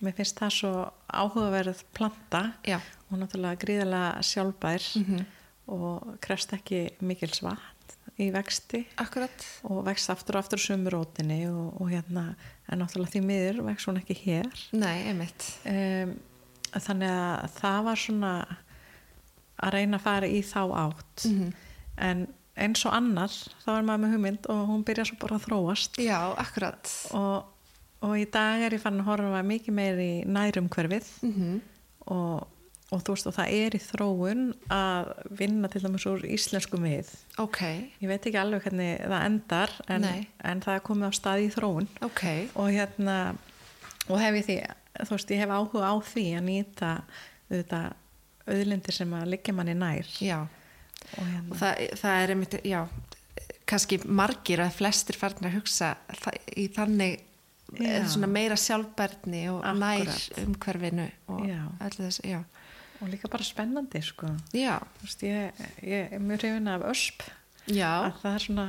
[0.01, 0.73] mér finnst það svo
[1.13, 2.79] áhugaverð planta Já.
[3.11, 5.27] og náttúrulega gríðarlega sjálfbær Mhm.
[5.69, 9.31] og krefst ekki mikil svart í vexti Akkurat.
[9.65, 12.35] og vext aftur og aftur sumurótinni og, og hérna
[12.69, 15.59] en náttúrulega því miður vext hún ekki hér Nei, einmitt.
[15.67, 16.19] um,
[16.73, 18.33] þannig að það var svona
[19.63, 21.53] að reyna að fara í þá átt Mhm.
[21.99, 22.27] en
[22.59, 23.33] eins og annar
[23.63, 26.01] þá er maður með hugmynd og hún byrja svo bara að þróast.
[26.03, 26.95] Já, akkurat.
[27.17, 27.51] og,
[28.07, 31.13] og í dag er ég fann að horfa mikið meir í nærumhverfið.
[31.27, 31.61] Mm
[32.11, 32.47] og,
[32.91, 37.13] og þú veist og það er í þróun að vinna til dæmis úr íslensku mið
[37.43, 37.61] Ok,
[38.01, 40.09] ég veit ekki alveg hvernig það endar en,
[40.43, 41.91] en það er komið á stað í þróun.
[42.07, 42.25] Ok.
[42.59, 43.17] og hérna
[44.11, 44.59] og hef ég því,
[45.05, 46.95] þú veist, ég hef áhuga á því að nýta
[47.51, 47.93] auðvitað
[48.51, 50.09] auðlindir sem að liggja manni nær.
[50.19, 50.41] Já.
[51.17, 52.81] Og hérna, Og það, það er einmitt, já,
[53.71, 55.93] kannski margir að flestir farnir að hugsa
[56.59, 57.21] í þannig
[58.27, 60.39] meira sjálfbærni og nær Akkúrat.
[60.43, 62.41] umhverfinu og já.
[63.01, 64.27] og líka bara spennandi sko,
[65.01, 67.23] veist, ég, ég er mjög hrifin af ösp.
[67.71, 68.67] Já, að það er svona,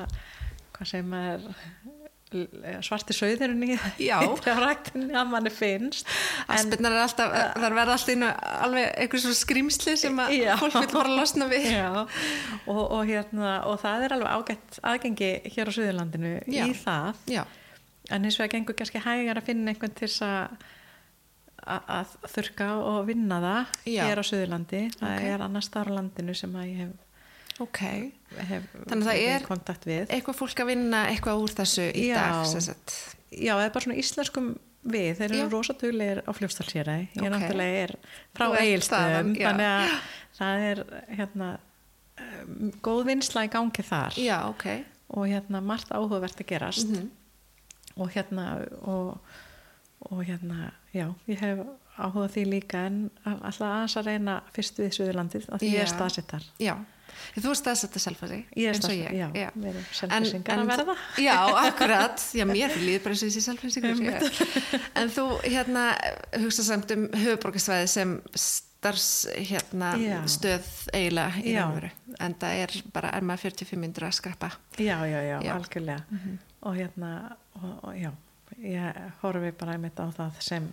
[0.75, 1.47] hvað sem er
[2.85, 3.77] svarti söðurinn í
[4.63, 8.29] ræktinni að manni finnst en, aspirnar er alltaf, það verða alltaf innu
[8.67, 10.51] alveg einhver svona skrýmsli sem að Já.
[10.61, 11.69] fólk vil bara losna við.
[11.91, 17.43] og, og, hérna, og það er alveg ágætt aðgengi hér á Suðurlandinu í það Já,
[18.11, 20.69] en eins og það gengur kannski hægar að finna einhvern til að
[21.61, 24.03] að að þurka og vinna það Já.
[24.07, 25.27] hér á Suðurlandi það Ok.
[25.35, 26.95] er annars staðar á landinu sem að ég hef,
[27.59, 27.79] ok.
[28.47, 32.15] hef Þannig að það er- Eitthvað fólk að vinna eitthvað úr þessu í Já.
[32.15, 32.75] dag,
[33.31, 35.49] já, er bara svona íslenskum við þeir eru Já.
[35.51, 37.25] rosa duglegir á fljóstalsýræði ég Ok.
[37.25, 37.95] er náttúrulega er
[38.33, 39.89] frá eigilstöðum þannig að
[40.39, 40.83] það er
[41.17, 41.49] hérna
[42.21, 44.65] um, góð vinsla í gangi þar Já, ok.
[45.09, 47.11] og hérna margt áhugavert að gerast Mhm.
[47.97, 49.19] og hérna og,
[50.09, 51.59] og hérna já, ég hef
[52.07, 55.91] áhuga því líka en alltaf aðeins að reyna fyrst við Suðurlandið af því ég er
[55.91, 56.73] staðsettar Já,
[57.43, 59.47] þú að þetta selfari ég er eins og staðsettar, já, já.
[59.55, 59.85] við erum
[60.55, 60.95] en- að verða.
[61.21, 61.37] Já,
[61.67, 64.01] akkurat, já mér líður bara eins og þessi selflýsingur
[65.03, 65.85] En þú hérna
[66.43, 70.17] hugsa samt um höfuborgarsvæði sem starfs hérna Já.
[70.25, 71.61] stöð eiginlega í Já.
[71.67, 74.49] raunveru en það er bara, er maður 45 minnur að skrappa
[74.81, 76.21] já, já, já, algjörlega.
[76.65, 77.11] Og hérna,
[77.61, 78.09] og, og já
[78.61, 80.65] ég horfi bara einmitt á það sem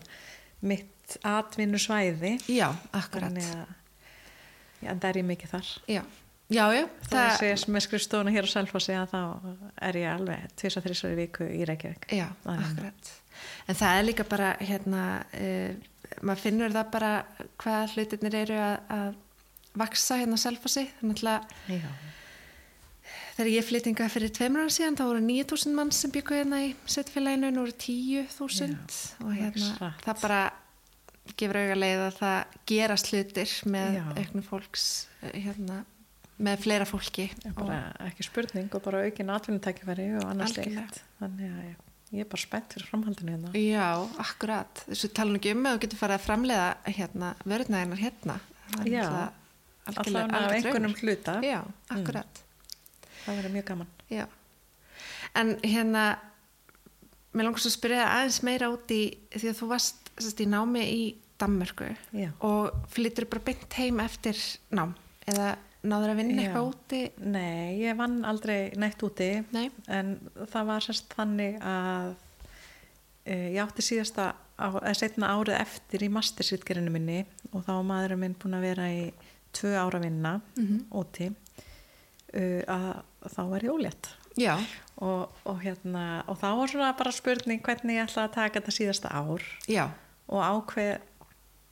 [0.66, 0.88] mitt
[1.26, 2.32] atvinnusvæði.
[2.52, 3.36] Já, akkurat.
[3.36, 3.44] Að
[4.82, 5.70] já, en það er ég mikið þar.
[5.88, 6.02] Já,
[6.48, 9.22] já, já það er segja með skrifstofuna hér á Selfossi að þá
[9.88, 12.10] er ég alveg tvís að þrísar í viku í Reykjavík.
[12.18, 13.14] Já, akkurat.
[13.70, 15.06] En það er líka bara hérna
[15.38, 15.72] uh,
[16.24, 17.14] maður finnur það bara
[17.62, 19.18] hvað hlutirnir eru að, að
[19.78, 20.86] vaksa hérna á Selfossi.
[21.00, 21.90] Þannig að já,
[23.38, 26.72] þegar ég flyttinga fyrir tveimur ára síðan þá voru 9.000 mann sem byggu hérna í
[26.90, 30.40] setfélaginu nú eru 10.000 og hérna það bara
[31.36, 34.84] gefur auga leið að það gerast hlutir með auknum fólks
[35.22, 35.82] eh, hérna,
[36.38, 37.28] með fleira fólki
[38.06, 41.80] ekki spurning og bara aukin atvinnutækifæri og annars leikt þannig að ég,
[42.14, 43.52] ég er bara spennt fyrir framhaldinu hérna.
[43.58, 43.88] Já,
[44.22, 44.84] akkurat.
[44.88, 48.38] Þessu tala nú ekki um að þú getur farið að framleiða hérna, vörðnæðinar hérna.
[48.86, 49.04] Já.
[49.88, 51.34] algjörlega- af einhvernum hluta.
[51.42, 51.60] Já,
[51.90, 52.40] akkurat.
[53.24, 53.86] Það verður mjög gaman.
[54.12, 54.26] Já.
[55.36, 56.02] En hérna
[57.34, 59.02] mér langar svo að spyrja aðeins meira út í
[59.34, 61.02] því að þú varst sest, í námi í
[61.38, 62.30] Danmörku Já.
[62.42, 64.38] og flyttur bara beint heim eftir
[64.74, 64.94] nám.
[65.28, 65.52] Eða
[65.86, 66.48] náður að vinna Já.
[66.48, 67.02] eitthvað úti?
[67.22, 70.16] Nei, ég vann aldrei neitt úti Nei, en
[70.50, 72.14] það var sérst þannig að
[73.24, 74.32] e, ég átti síðasta
[74.98, 77.20] setna árið eftir í mastersvitgerinu minni
[77.52, 79.04] og þá var maðurinn minn búin að vera í
[79.54, 80.80] tvö ára vinna Mhm.
[80.98, 81.28] úti
[82.34, 84.10] uh, að þá var ég ólétt.
[85.02, 88.74] Og, og hérna og þá var svona bara spurning hvernig ég ætla að taka þetta
[88.74, 89.42] síðasta ár.
[89.70, 89.86] Já,
[90.28, 90.98] og ákveð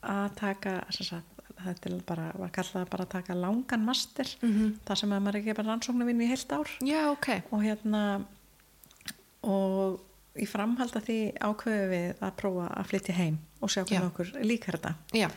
[0.06, 4.78] að taka sem sagt, þetta er bara, var kallað bara að taka langan master Mhm.
[4.86, 6.68] það sem að maður ekki bara rannsóknu vinnu í heilt ár.
[6.80, 7.28] Já, ok.
[7.52, 8.02] Og hérna
[9.46, 10.00] og
[10.36, 13.86] í framhald að því ákveðu við að prófa að flytja heim og sjá Já.
[13.88, 14.94] hvernig okkur líkar þetta.
[15.16, 15.28] Já,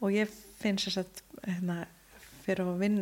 [0.00, 0.28] og ég
[0.60, 1.84] finn sér sett hérna,
[2.44, 2.98] fyrir að vinn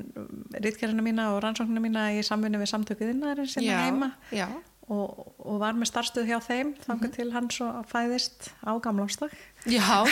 [0.55, 4.13] rítgerðina mína og rannsóknina mína í samvinni við samtökuðinnar sinna Já, heima.
[4.33, 4.49] já,
[4.89, 7.13] og, og var með starfstöð hjá þeim þangar Mhm.
[7.17, 9.31] til hann svo fæðist á gamlástag
[9.67, 10.03] já,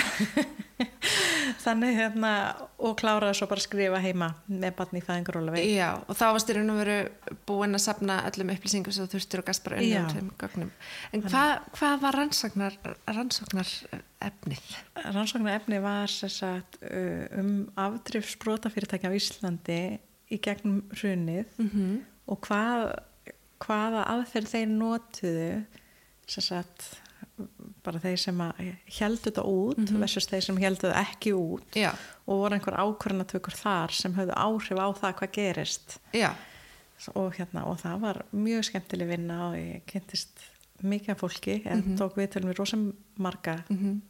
[1.65, 2.31] þannig hérna
[2.79, 6.53] og kláraði svo bara að skrifa heima með barni í fæðingarólafi já og þá varst
[6.57, 6.99] raun og veru
[7.49, 10.71] búin að sapna öllum upplýsingum sem þú þurftir og gast bara unnum þeim gögnum
[11.13, 12.79] en hvað, hvað var rannsóknar
[13.11, 13.73] rannsóknar
[14.31, 14.63] efnið?
[15.11, 19.81] rannsóknar efni var sagt, uh, um afdrifsbrotafyrirtækja á Íslandi
[20.31, 22.01] í gegnum hrunið Mm -hmm.
[22.31, 22.99] og hvað,
[23.61, 25.65] hvaða aðferð þeir notuðu
[26.31, 27.01] sem sagt
[27.85, 28.39] bara þeir sem
[28.99, 29.99] heldu þetta út Mhm.
[30.01, 31.91] versus þeir sem heldu þetta ekki út Já,
[32.27, 35.99] og voru einhver ákvörnatökur þar sem höfðu áhrif á það hvað gerist
[37.17, 40.29] og, hérna, og það var mjög skemmtileg vinna og ég kynntist
[40.85, 41.97] mikið af fólki en Mhm.
[41.99, 42.77] tók við til mér rosa
[43.19, 44.03] marga mm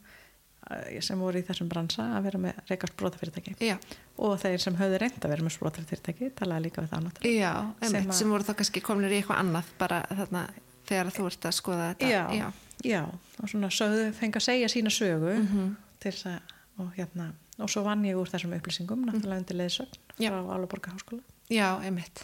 [1.01, 3.77] sem voru í þessum bransa að vera með reykast brotafyrirtæki já,
[4.17, 7.39] og þeir sem höfðu reynd að vera með brotafyrirtæki talaði líka við það náttúrulega.
[7.41, 10.43] Já Sem einmitt, að- sem, voru þá kannski komnir í eitthvað annað bara þarna
[10.87, 12.09] þegar þú ert að skoða þetta.
[12.09, 12.51] Já, já.
[12.83, 13.01] já,
[13.41, 15.75] og svona sögðu fengi að segja sína sögu Mhm.
[15.99, 16.39] til þess að
[16.79, 20.29] og hérna, og svo vann ég úr þessum upplýsingum náttúrulega undir leiðsögn Já.
[20.31, 21.21] frá Álaborga háskóla.
[21.49, 22.23] Já, einmitt.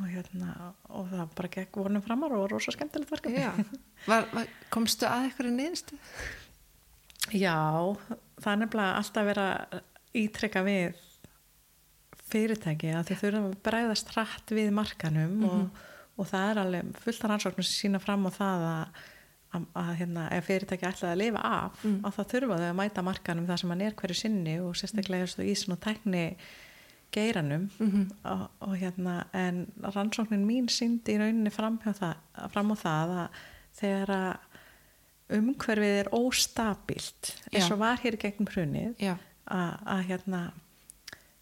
[0.00, 3.44] Og hérna, og það bara gekk vonum framar og var rosa skemmtilegt verkefni.
[4.70, 5.98] Komstu að eitthvað niðurstu?
[7.36, 7.56] Já,
[8.40, 9.46] það er nefnilega alltaf vera
[10.16, 10.98] ítrekka við
[12.30, 15.80] fyrirtæki að þau þurfa að bregðast hratt við markanum og,
[16.20, 19.00] og það er alveg fullt af rannsóknum sem sína fram á það að,
[19.58, 21.96] að, að hérna, ef fyrirtæki ætlaði að lifa af Mm.
[22.06, 25.26] að það þurfa þau að mæta markanum það sem hann er hverju sinni og sérstaklega
[25.30, 25.46] mm.
[25.50, 26.24] í svona tækni
[27.10, 28.02] geiranum Mhm.
[28.30, 32.14] og, og hérna en rannsóknin mín síndi í rauninni fram, það,
[32.52, 33.40] fram á það að
[33.80, 34.49] þegar að
[35.36, 39.14] umhverfið er óstabilt eins og var hér hrunið Já,
[39.46, 40.42] að, hérna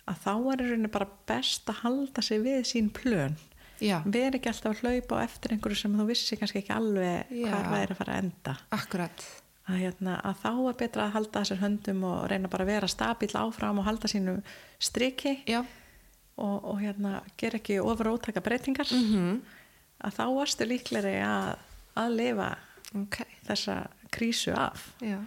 [0.09, 3.37] að þá er rauninni bara best að halda sig við sín plön.
[3.79, 7.29] Já, vera ekki alltaf að hlaupa á eftir einhverju sem þú vissi kannski ekki alveg
[7.31, 7.51] Já.
[7.53, 8.55] hvar væri að fara að enda.
[8.74, 9.27] Akkurat.
[9.68, 12.88] Að, hérna, að þá er betra að halda þessar höndum og reyna bara að vera
[12.90, 14.38] stabíl áfram og halda sínu
[14.83, 18.90] striki og, og hérna gera ekki ofur ótaka breytingar.
[18.90, 19.38] Mm
[20.05, 21.55] að þá varstu líkleri að,
[21.98, 22.48] að lifa
[22.96, 23.79] ok þessa
[24.14, 25.18] krísu af Já,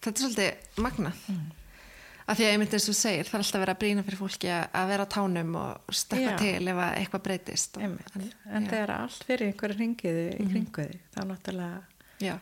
[0.00, 1.48] þetta er svolítið magnað mm.
[2.24, 4.04] af því að ég myndi eins og segir það er alltaf að vera að brýna
[4.06, 6.38] fyrir fólki að vera á tánum og stekka Já.
[6.40, 8.14] til ef að eitthvað breytist og, Einmitt.
[8.16, 8.70] en já.
[8.74, 11.82] þegar allt fyrir einhverju ringiði í kringuði þá náttúrulega
[12.24, 12.36] já.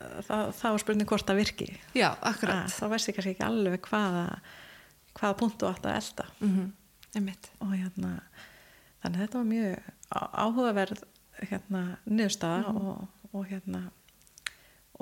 [0.00, 3.48] þá, þá er spurning hvort það virki já, að, akkurat þá veist ég kannski ekki
[3.48, 4.26] alveg hvaða
[5.12, 7.32] hvaða punktu átt að elda mm -hmm.
[7.60, 8.12] og hérna
[9.02, 11.02] þannig að þetta var mjög áhugaverð
[11.42, 13.82] hérna niðurstaða og, og hérna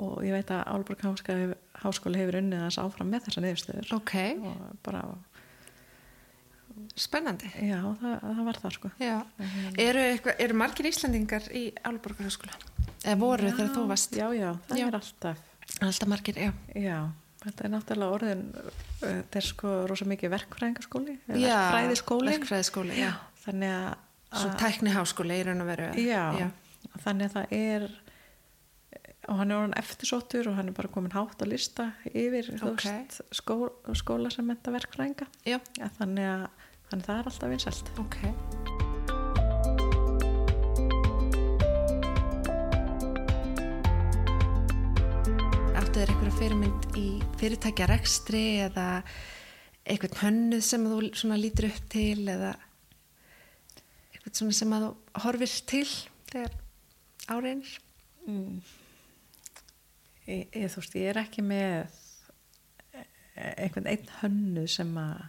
[0.01, 3.89] og ég veit að Álborg Háskóli, hefur unnið þess áfram með þessa niðurstöður.
[3.99, 5.01] Ok, og bara,
[6.97, 7.49] spennandi.
[7.67, 8.91] Já, það, það var það sko.
[9.01, 9.15] Já.
[9.43, 12.57] En- eru, eitthvað, eru margir Íslandingar í Álborgarháskóla
[13.01, 14.15] eða voru þegar þú varst?
[14.17, 14.87] já, já, það Já.
[14.87, 15.43] er alltaf.
[15.81, 16.51] Alltaf margir, já.
[16.75, 16.97] Já,
[17.45, 22.33] þetta er náttúrulega orðin uh, þetta er sko rosa mikið verkfræðingaskóli Já, verkfræðiskóli.
[22.35, 23.11] verkfræðiskóli, já.
[23.45, 25.87] þannig að svo tækni háskóli í raun og veru.
[25.99, 26.23] Já,
[27.03, 27.87] þannig að það er
[29.29, 32.71] og hann er orðin eftirsóttur og hann er bara komin hátt að lista yfir þú
[32.71, 32.85] Ok.
[32.87, 33.57] veist, skó,
[33.97, 36.47] skóla sem menta verkfræðinga já, ja, þannig, að,
[36.89, 37.91] þannig að það er alltaf vinsælt.
[38.01, 38.17] Ok.
[45.77, 47.05] Áttu þér einhverja fyrirmynd í
[47.39, 48.87] fyrirtækja rekstri eða
[49.85, 52.51] eitthvað hönnuð sem þú lítur upp til eða
[54.15, 54.91] eitthvað sem þú
[55.25, 55.87] horfir til
[56.31, 56.53] þegar
[57.31, 57.73] áreinir
[58.27, 58.61] mm.
[60.27, 61.99] Ég, ég, þú veist, ég er ekki með
[63.35, 65.21] e- einhvern einn hönnu sem að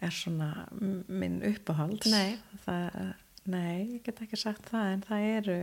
[0.00, 0.66] er svona
[1.08, 2.38] minn uppáhalds Nei.
[2.64, 3.14] það,
[3.52, 5.58] nei, ég get ekki sagt það en það eru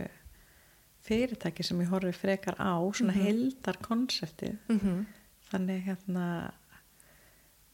[1.08, 3.24] fyrirtæki sem ég horfi frekar á svona Mhm.
[3.24, 5.04] heldar konseptið mm -hmm.
[5.50, 6.52] þannig hérna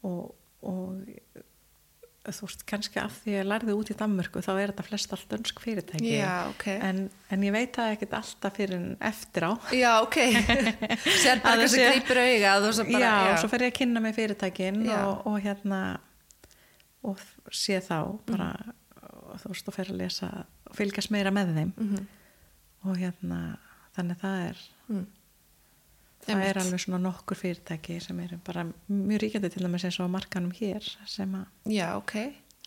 [0.03, 1.01] og, og
[2.33, 5.13] þú veist, kannski af því að ég lærði út í Danmörku þá er þetta flest
[5.13, 6.13] allt dönsk fyrirtæki.
[6.17, 6.65] Já, ok.
[6.73, 7.01] En,
[7.35, 9.51] en ég veit það ekkert alltaf fyrir en eftir á.
[9.75, 10.17] Já, ok.
[11.23, 12.17] Sér bara hversu sé- grýpur
[12.95, 14.97] bara, já, og svo fer ég að kynna mig fyrirtækin Já.
[15.05, 15.81] og, og hérna
[17.05, 17.21] og
[17.53, 18.49] sé þá bara
[19.29, 20.29] og þú veist, og fer að lesa
[20.69, 21.73] og fylgjast meira með þeim.
[21.77, 22.07] Mhm.
[22.85, 23.37] og hérna,
[23.97, 24.59] þannig það er.
[24.93, 25.05] Mm.
[26.25, 26.49] Það Einmitt.
[26.49, 30.53] er alveg svona nokkur fyrirtæki sem eru bara mjög ríkjandi til dæmis eins og markanum
[30.55, 32.15] hér sem að Já, ok.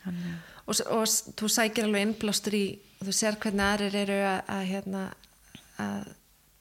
[0.05, 0.21] Hann,
[0.66, 1.05] og, og
[1.38, 2.64] þú sækir alveg innblástur í
[3.03, 5.03] þú sér hvernig aðrir eru að, að, hérna,
[5.83, 6.12] að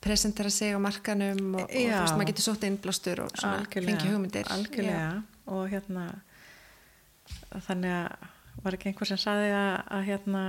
[0.08, 4.10] presentera sig á markanum og, og þú veist, maður getur sótt innblástur og svona fengi
[4.10, 4.50] hugmyndir.
[4.54, 5.12] algjörlega.
[5.54, 6.10] Og hérna
[7.68, 8.34] þannig að
[8.64, 10.44] var ekki einhver sem saði að, að hérna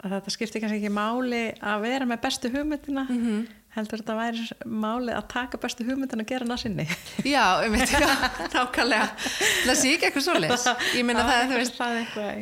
[0.00, 3.40] að þetta skipti kannski ekki máli að vera með bestu hugmyndina Mhm.
[3.76, 6.86] heldur þetta væri máli að taka bestu hugmyndina og gera hana sinni.
[7.22, 7.92] Já, um veit,
[8.54, 9.08] nákvæmlega.
[9.66, 10.64] Það sé ekki eitthvað svoleiðis.
[10.96, 11.78] Ég meina það, þú veist,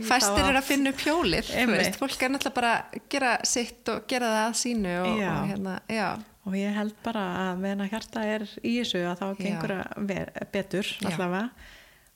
[0.09, 3.88] fæstir eru að finna upp hjólið, þú veist, fólk er náttúrulega bara að gera sitt
[3.92, 5.33] og gera það að sínu og, Já.
[5.35, 6.09] og hérna, já.
[6.49, 10.47] Og ég held bara að meðan að hjarta er í þessu að þá gengur að
[10.55, 11.51] betur allavega.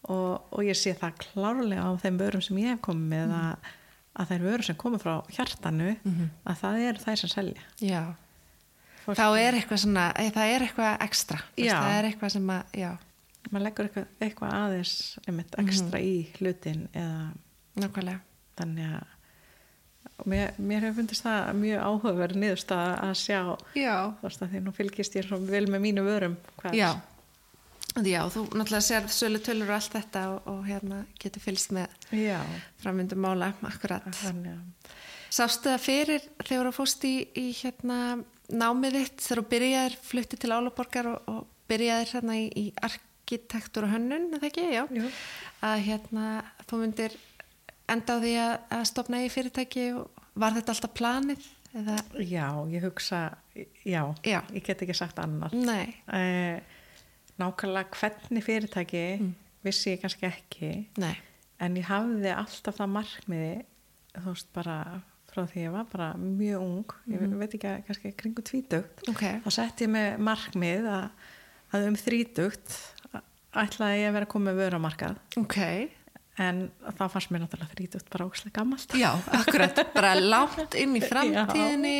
[0.08, 3.56] Og, og ég sé það klárlega á þeim vörum sem ég hef komið með Mhm.
[4.12, 5.96] Að, að þær vörum sem komið frá hjartanu
[6.46, 7.62] að það eru þær sem selja.
[7.80, 8.02] Já,
[9.06, 12.62] Fólk- þá er eitthvað svona, eh, það er eitthvað ekstra, það er eitthvað sem að,
[12.78, 12.90] já,
[13.50, 16.06] maður leggur eitthvað, eitthvað aðeins einmitt, ekstra Mhm.
[16.06, 17.32] í hlutin eða
[17.76, 18.20] nákvæmlega.
[18.56, 19.06] þannig að
[20.26, 24.72] mér, mér hefur fundist það mjög áhugaverð niðurstað að sjá Já, veist að því nú
[24.76, 26.90] fylgist ég svo vel með mínu vörum hvað já,
[28.00, 31.92] já, þú náttúrulega sér sölu tölur og allt þetta og, og hérna getur fylgst með
[32.16, 32.38] já
[32.82, 34.06] framvindum mála, akkurat.
[34.22, 34.88] þannig
[35.32, 37.98] Sástu það fyrir þegar þú fóst í, í hérna
[38.52, 43.86] námið þitt þegar þú byrjaðir flutti til Álaborgar og, og byrjaðir hérna í, í arkitektur
[43.86, 44.66] og hönnun, það ekki?
[44.74, 44.82] Já.
[44.92, 45.08] Jú.
[45.64, 46.26] Að hérna
[46.68, 47.16] þú myndir
[47.92, 51.48] enda á því að, að stopna í fyrirtæki og var þetta alltaf planið?
[51.80, 51.96] Eða?
[52.28, 53.22] Já, ég hugsa,
[53.88, 54.38] já, Já.
[54.52, 55.54] ég get ekki sagt annar.
[55.56, 56.60] Nei, Eh,
[57.40, 59.04] nákvæmlega hvernig fyrirtæki
[59.62, 61.14] vissi ég kannski ekki, nei.
[61.62, 63.54] en ég hafði alltaf það markmiði,
[64.18, 64.76] þú veist bara
[65.32, 69.22] frá því ég var bara mjög ung, ég veit ekki að kannski kringu tvítugt, Ok,
[69.44, 71.06] þá sett ég með markmið að,
[71.72, 72.76] að um þrítugt
[73.62, 75.58] ætlaði ég að vera að koma með vörumarkað, ok.
[76.40, 76.60] En
[76.96, 78.94] þá fannst mér náttúrulega þrítugt bara ókslega gammalt.
[78.96, 81.92] Já, akkurat, bara látt inn í framtíðinni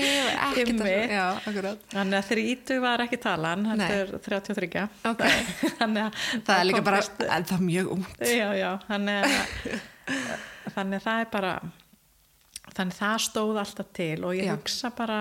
[1.12, 1.82] já, akkurat.
[1.92, 4.86] Þannig að þrítu var ekki talan, þetta er 33.
[5.12, 5.22] Ok.
[5.82, 8.24] þannig að Það er líka bara, fyrst- það er mjög ungt.
[8.32, 9.78] Já, já, þannig að
[10.76, 11.52] þannig að það er bara
[12.72, 14.54] þannig að það stóð alltaf til og ég Já.
[14.56, 15.18] hugsa bara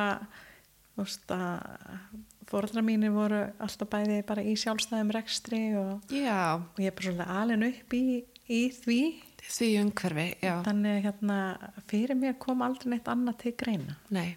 [0.95, 2.11] þú veist að
[2.51, 7.33] fóreldra mínir voru alltaf bæði bara í sjálfstæðum rekstri og, og ég er bara svolítið
[7.41, 8.03] alin upp í,
[8.51, 9.01] í því
[9.51, 10.53] því umhverfi, já.
[10.63, 11.37] þannig hérna
[11.89, 14.35] fyrir mér kom aldrei neitt annað til greina Nei,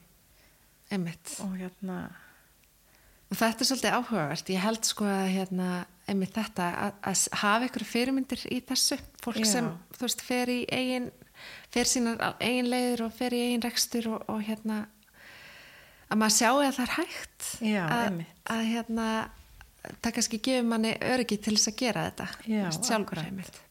[0.90, 1.36] einmitt.
[1.44, 1.98] og hérna
[3.32, 4.50] Og þetta er svolítið áhugavert.
[4.52, 5.68] Ég held sko að hérna,
[6.06, 8.98] einmitt þetta, að, að hafa ykkur fyrirmyndir í þessu.
[9.24, 9.48] Fólk Já.
[9.50, 11.08] sem, þú veist, fer í eigin,
[11.74, 14.84] fer sínar eigin leiðir og fer í eigin rekstur og, og hérna,
[16.06, 17.48] að maður sjáu að það er hægt.
[17.58, 18.40] Já, að, einmitt.
[18.54, 19.08] að hérna,
[19.96, 22.28] það kannski gefur manni öryggi til þess að gera þetta.
[22.54, 23.62] Já, sjálfur akkurat.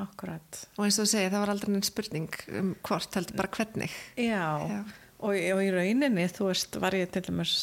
[0.00, 2.28] Akkurat Og eins og þú segir, það var aldrei neinn spurning
[2.58, 3.90] um hvort, heldur bara hvernig.
[4.16, 4.82] Já, Já.
[5.22, 7.56] Og, og í rauninni, þú veist, var ég til dæmis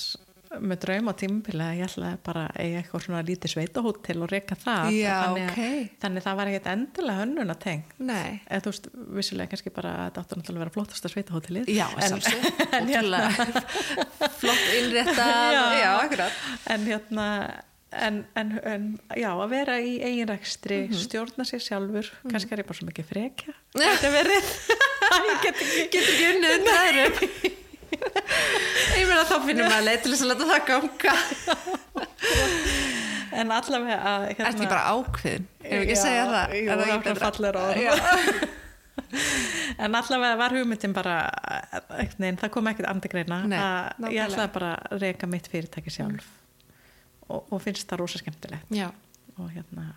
[0.50, 4.32] með draum á tímabili að ég ætlaði bara að eiga eitthvað svona lítið sveitahótel og
[4.32, 4.88] reyka það.
[4.98, 5.92] Já, þannig, að- ok.
[6.02, 7.84] Þannig það var ekkert endilega hönnun að teng.
[8.00, 8.40] Nei.
[8.50, 8.88] Eða þú veist,
[9.20, 11.70] vissilega kannski bara að þetta áttur náttúrulega að vera flottasta sveitahótelið.
[11.70, 11.86] Já,
[12.80, 13.22] en hérna,
[14.40, 15.36] Flott innréttað.
[15.54, 15.64] Já.
[15.84, 16.40] já, akkurat.
[16.74, 17.28] en hérna,
[17.92, 20.94] en, en, en já, að vera í eigin rekstri, Mhm.
[21.06, 23.52] stjórna sér sjálfur, kannski er ég bara svo mikið frekja.
[23.80, 24.46] Þetta verið.
[25.30, 25.98] ég get ekki.
[26.04, 27.16] ekki unnið undir öðrum.
[29.00, 31.14] Ég meina þá finnum maður leið til þess að láta það ganga.
[33.40, 34.22] En allavega að...
[34.34, 35.44] er ekki bara ákveðin?
[35.62, 36.46] Ef ekki Já, segja það?
[36.58, 37.30] jú, Er það ekki betra?
[39.80, 41.16] En allavega var hugmyndin bara,
[41.70, 43.50] einhvern veginn, það kom ekkert andegreina að
[44.14, 46.26] ég ætlaði bara að reyka mitt fyrirtæki sjálf
[47.30, 48.72] og, og finnst það rosa skemmtilegt.
[48.74, 48.90] Já,
[49.38, 49.90] og hérna,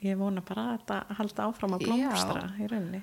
[0.00, 3.00] ég vona bara að þetta halda áfram að blómstra í rauninni.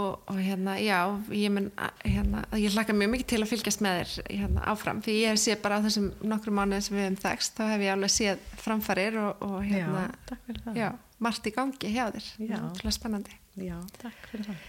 [0.00, 0.98] og, og hérna, já
[1.34, 1.66] ég, mun,
[2.04, 5.02] hérna, ég hlakka mjög mikið til að fylgjast með þér hérna, áfram.
[5.04, 7.84] Því ég hef séð bara á þessum nokkru mánuðin sem við hefum þekst þá hef
[7.86, 10.80] ég alveg séð framfarir og, og hérna, Já, takk fyrir það.
[10.80, 10.88] já,
[11.26, 12.30] margt í gangi hjá þér.
[12.46, 12.56] Já.
[12.60, 13.40] Ótrúlega spennandi.
[13.60, 14.68] Já, takk fyrir það.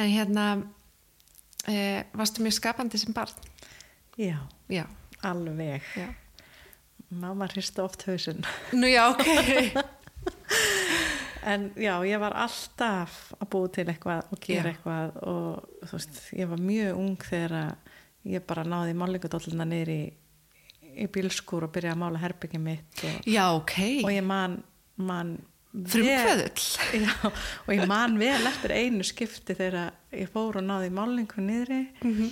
[0.00, 0.46] en hérna
[1.70, 1.76] e,
[2.18, 3.48] varstu mjög skapandi sem barn?
[4.20, 4.36] Já,
[4.68, 4.84] já,
[5.26, 5.86] alveg.
[5.96, 6.10] já
[7.10, 8.44] Mamma hristi oft hausinn.
[8.72, 9.26] nú já, ok
[11.42, 14.72] En já, ég var alltaf að búa til eitthvað og gera Já.
[14.74, 17.54] eitthvað og þú veist, ég var mjög ung þegar
[18.28, 20.02] ég bara náði málingadollina niður í,
[21.00, 23.72] í bílskúr og byrjaði að mála herbyggi mitt og, já, ok
[24.04, 24.58] og ég man,
[25.00, 25.32] man
[25.72, 27.08] frumkvöðull
[27.64, 32.30] og ég man vel eftir einu skipti þegar ég fór og náði málingu niðri Mhm.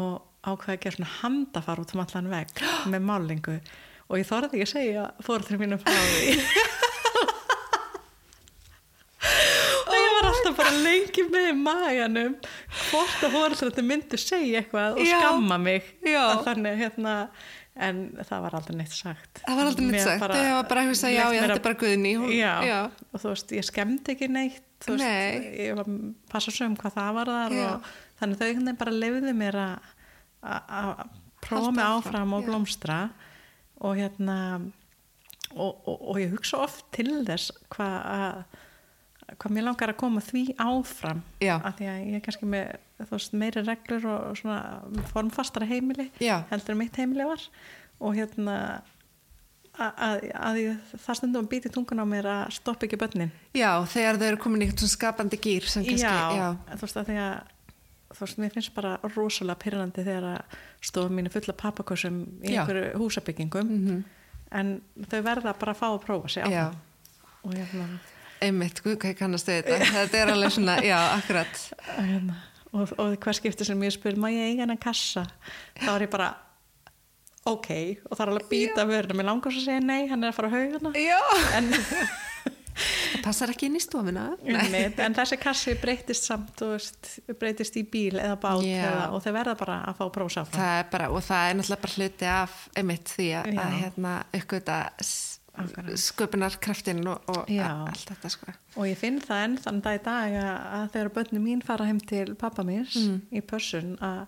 [0.00, 0.16] og
[0.48, 3.60] ákveði að gera svona handafar út um allan vegg með málingu
[4.10, 6.34] og ég þorði ekki að segja fórhaldur mínum frá því
[9.90, 12.34] og ég var alltaf bara lengi með í maganum
[12.90, 15.18] hvort að fóreldrarnir myndu segja eitthvað og Já.
[15.22, 16.22] skamma mig Já.
[16.32, 17.14] Að þannig hérna
[17.80, 21.06] en það var aldrei neitt sagt Það var aldrei neitt sagt, það var bara eitthvað
[21.06, 21.78] að já, að- er bara
[22.66, 22.80] já.
[23.14, 25.54] og þú veist, ég skemmdi ekki neitt þú veist, Nei.
[25.68, 25.88] ég var
[26.32, 27.68] passa svo um hvað það var þar Já.
[27.70, 27.90] og
[28.20, 29.74] þannig þau einhvern veginn bara lefðu mér að
[30.40, 31.02] að- að
[31.44, 32.52] prófa mig áfram, og já.
[33.80, 34.36] Og hérna
[35.54, 38.42] og, og, og ég hugsa oft til þess hvað að
[39.38, 41.56] hvað mér langar að koma því áfram Já.
[41.58, 42.70] af því að ég er kannski með
[43.10, 46.40] veist, meiri reglur og svona formfastara heimili Já.
[46.50, 47.44] heldur en mitt heimili var
[48.00, 48.56] og hérna
[49.80, 53.32] að, að, að ég, það stundum að býti tungun á mér að stoppa ekki börnin
[53.56, 56.10] Já, þegar þau eru komin í eitthvað skapandi gýr sem kannski,
[56.40, 57.56] já, en þú veist að því að
[58.10, 62.92] þú veist, mér finnst bara rosalega pyrrandi þegar að stofum mínu fulla pappakossum í einhverju
[63.00, 63.74] húsabyggingum
[64.60, 66.78] en þau verða bara að fá að prófa sig já, áfram.
[67.46, 67.88] og hérna,
[68.42, 72.38] einmitt, guð, hvað ég kannast við þetta, þetta er alveg svona, já, akkurat, hérna
[72.74, 75.26] og, og hvað skiptir sem ég spyr, má ég eiga hennar kassa?
[75.80, 76.30] Þá er ég bara
[77.50, 77.70] ok,
[78.06, 79.16] og það er alveg að býta vöruna.
[79.16, 81.20] Mér langar svo að segja nei, hann er að fara á haugana já,
[81.58, 81.72] en,
[83.10, 88.16] það passar ekki inn í stofuna, en þessi kassi breytist samt veist, breytist í bíl
[88.20, 90.06] eða bát eða, og þau verða bara að fá
[90.36, 94.14] sáfram það bara, og það er náttúrulega bara hluti af, einmitt, því að, að hérna,
[94.40, 94.78] uppgöta
[95.60, 95.98] Akkurat.
[95.98, 98.52] sköpunarkraftin og, og allt þetta, sko.
[98.78, 101.88] og ég finn það enn þann dag í dag að, að þegar börnum mín fara
[101.90, 103.18] heim til pappa míns Mm.
[103.34, 104.22] í pössun að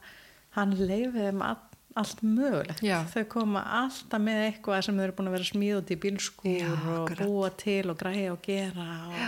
[0.56, 1.60] hann leiði þeim all,
[1.95, 2.82] allt mögulegt.
[2.82, 2.99] Já.
[3.12, 6.59] þau koma alltaf með eitthvað sem þau eru búin að vera smíð út í bílskúr
[6.62, 7.26] Já, og akkurat.
[7.28, 9.22] búa til og græja og gera og,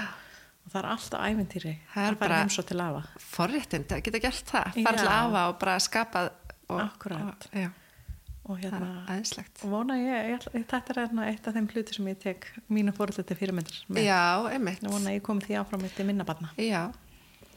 [0.65, 1.75] og það er alltaf ævintýri.
[1.95, 3.03] Það er bara- heim svo til afa.
[3.21, 6.25] Forréttind að geta gert það, fara til afa og bara skapa
[6.69, 6.81] og, og,
[8.45, 8.89] og það hérna
[9.65, 12.49] og vona ég, ég, ætla- þetta er hérna eitt af þeim hluti sem ég tek
[12.69, 12.93] mínu
[13.25, 13.79] til fyrirmyndir
[14.85, 16.51] ég vona ég komi því áfram mitt til minna barna.
[16.61, 16.93] Já,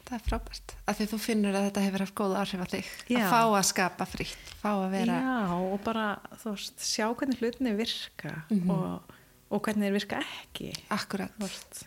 [0.08, 0.74] það er frábært.
[0.88, 2.88] Af því þú finnur að þetta hefur haft góða áhrif á þig.
[3.12, 3.18] Já.
[3.20, 5.18] Að fá að skapa frítt, fá að vera...
[5.20, 6.06] Já, og bara,
[6.42, 8.70] þú veist, sjá hvernig hlutinni virka Mhm.
[8.70, 9.14] og,
[9.50, 10.72] og hvernig þeir virka ekki.
[10.90, 11.32] Akkurat.
[11.38, 11.84] Þú veist,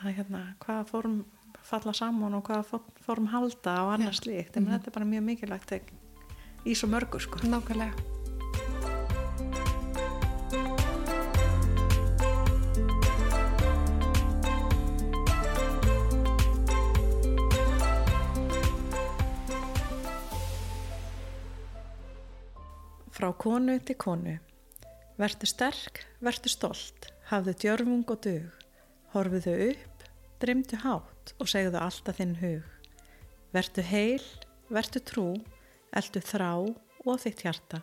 [0.00, 1.24] að hérna, hvaða form
[1.64, 4.56] falla saman og hvaða form halda og annars slíkt.
[4.56, 4.72] En Mhm.
[4.78, 5.80] þetta er bara mjög mikilvægt
[6.66, 7.38] í svo mörgu, sko.
[7.42, 8.13] Nákvæmlega.
[23.24, 24.34] Frá konu til konu.
[25.16, 28.50] Vertu sterk, vertu stolt, hafðu djörfung og dug.
[29.14, 30.02] Horfuðu upp,
[30.42, 32.66] dreymdu hátt og segðu alltaf þinn hug.
[33.56, 34.20] Vertu heil,
[34.68, 35.24] vertu trú,
[35.96, 37.80] eldu þrá og þitt hjarta.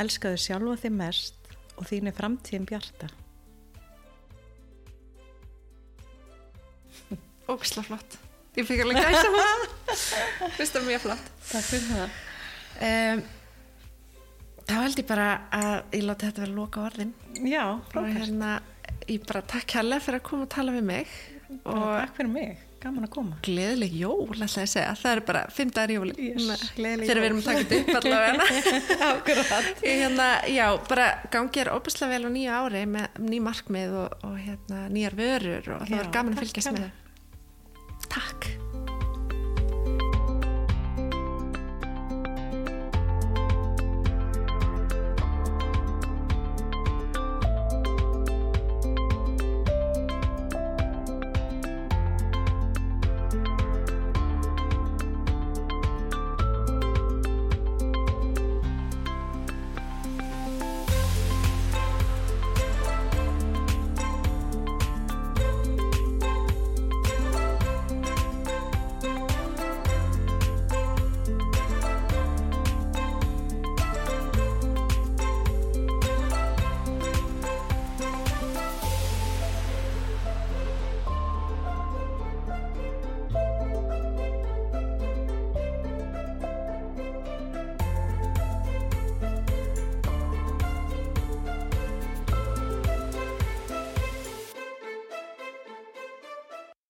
[0.00, 3.10] Elskaðu sjálfa þig mest og þín er framtíðin bjarta.
[7.52, 8.16] Ógislega flott.
[8.56, 9.68] Ég fikk alveg gæsa hún.
[10.56, 11.30] Fyrst það mjög flott.
[11.50, 12.16] Takk fyrir það.
[12.80, 13.22] Um,
[14.70, 17.12] þá held ég bara að ég láti þetta vera loka orðin.
[17.44, 18.16] Já, frábært.
[18.22, 18.54] hérna,
[19.10, 21.14] ég bara takk hérlega fyrir að koma og tala við mig.
[21.64, 23.36] Og Og takk fyrir mig, gaman að koma.
[23.42, 24.92] gleðileg jól, ætla ég segja.
[25.00, 26.12] Það eru bara fimm dagar jól.
[26.14, 29.60] Yes, gleðileg Þegar við erum að taka þetta upp allavega.
[29.82, 34.38] Hérna, já, bara gangi er óbærslega vel á nýja ári með ný markmið og, og
[34.38, 36.90] hérna, nýjar vörur og það Já, var gaman að fylgjast með.
[38.10, 38.50] Takk.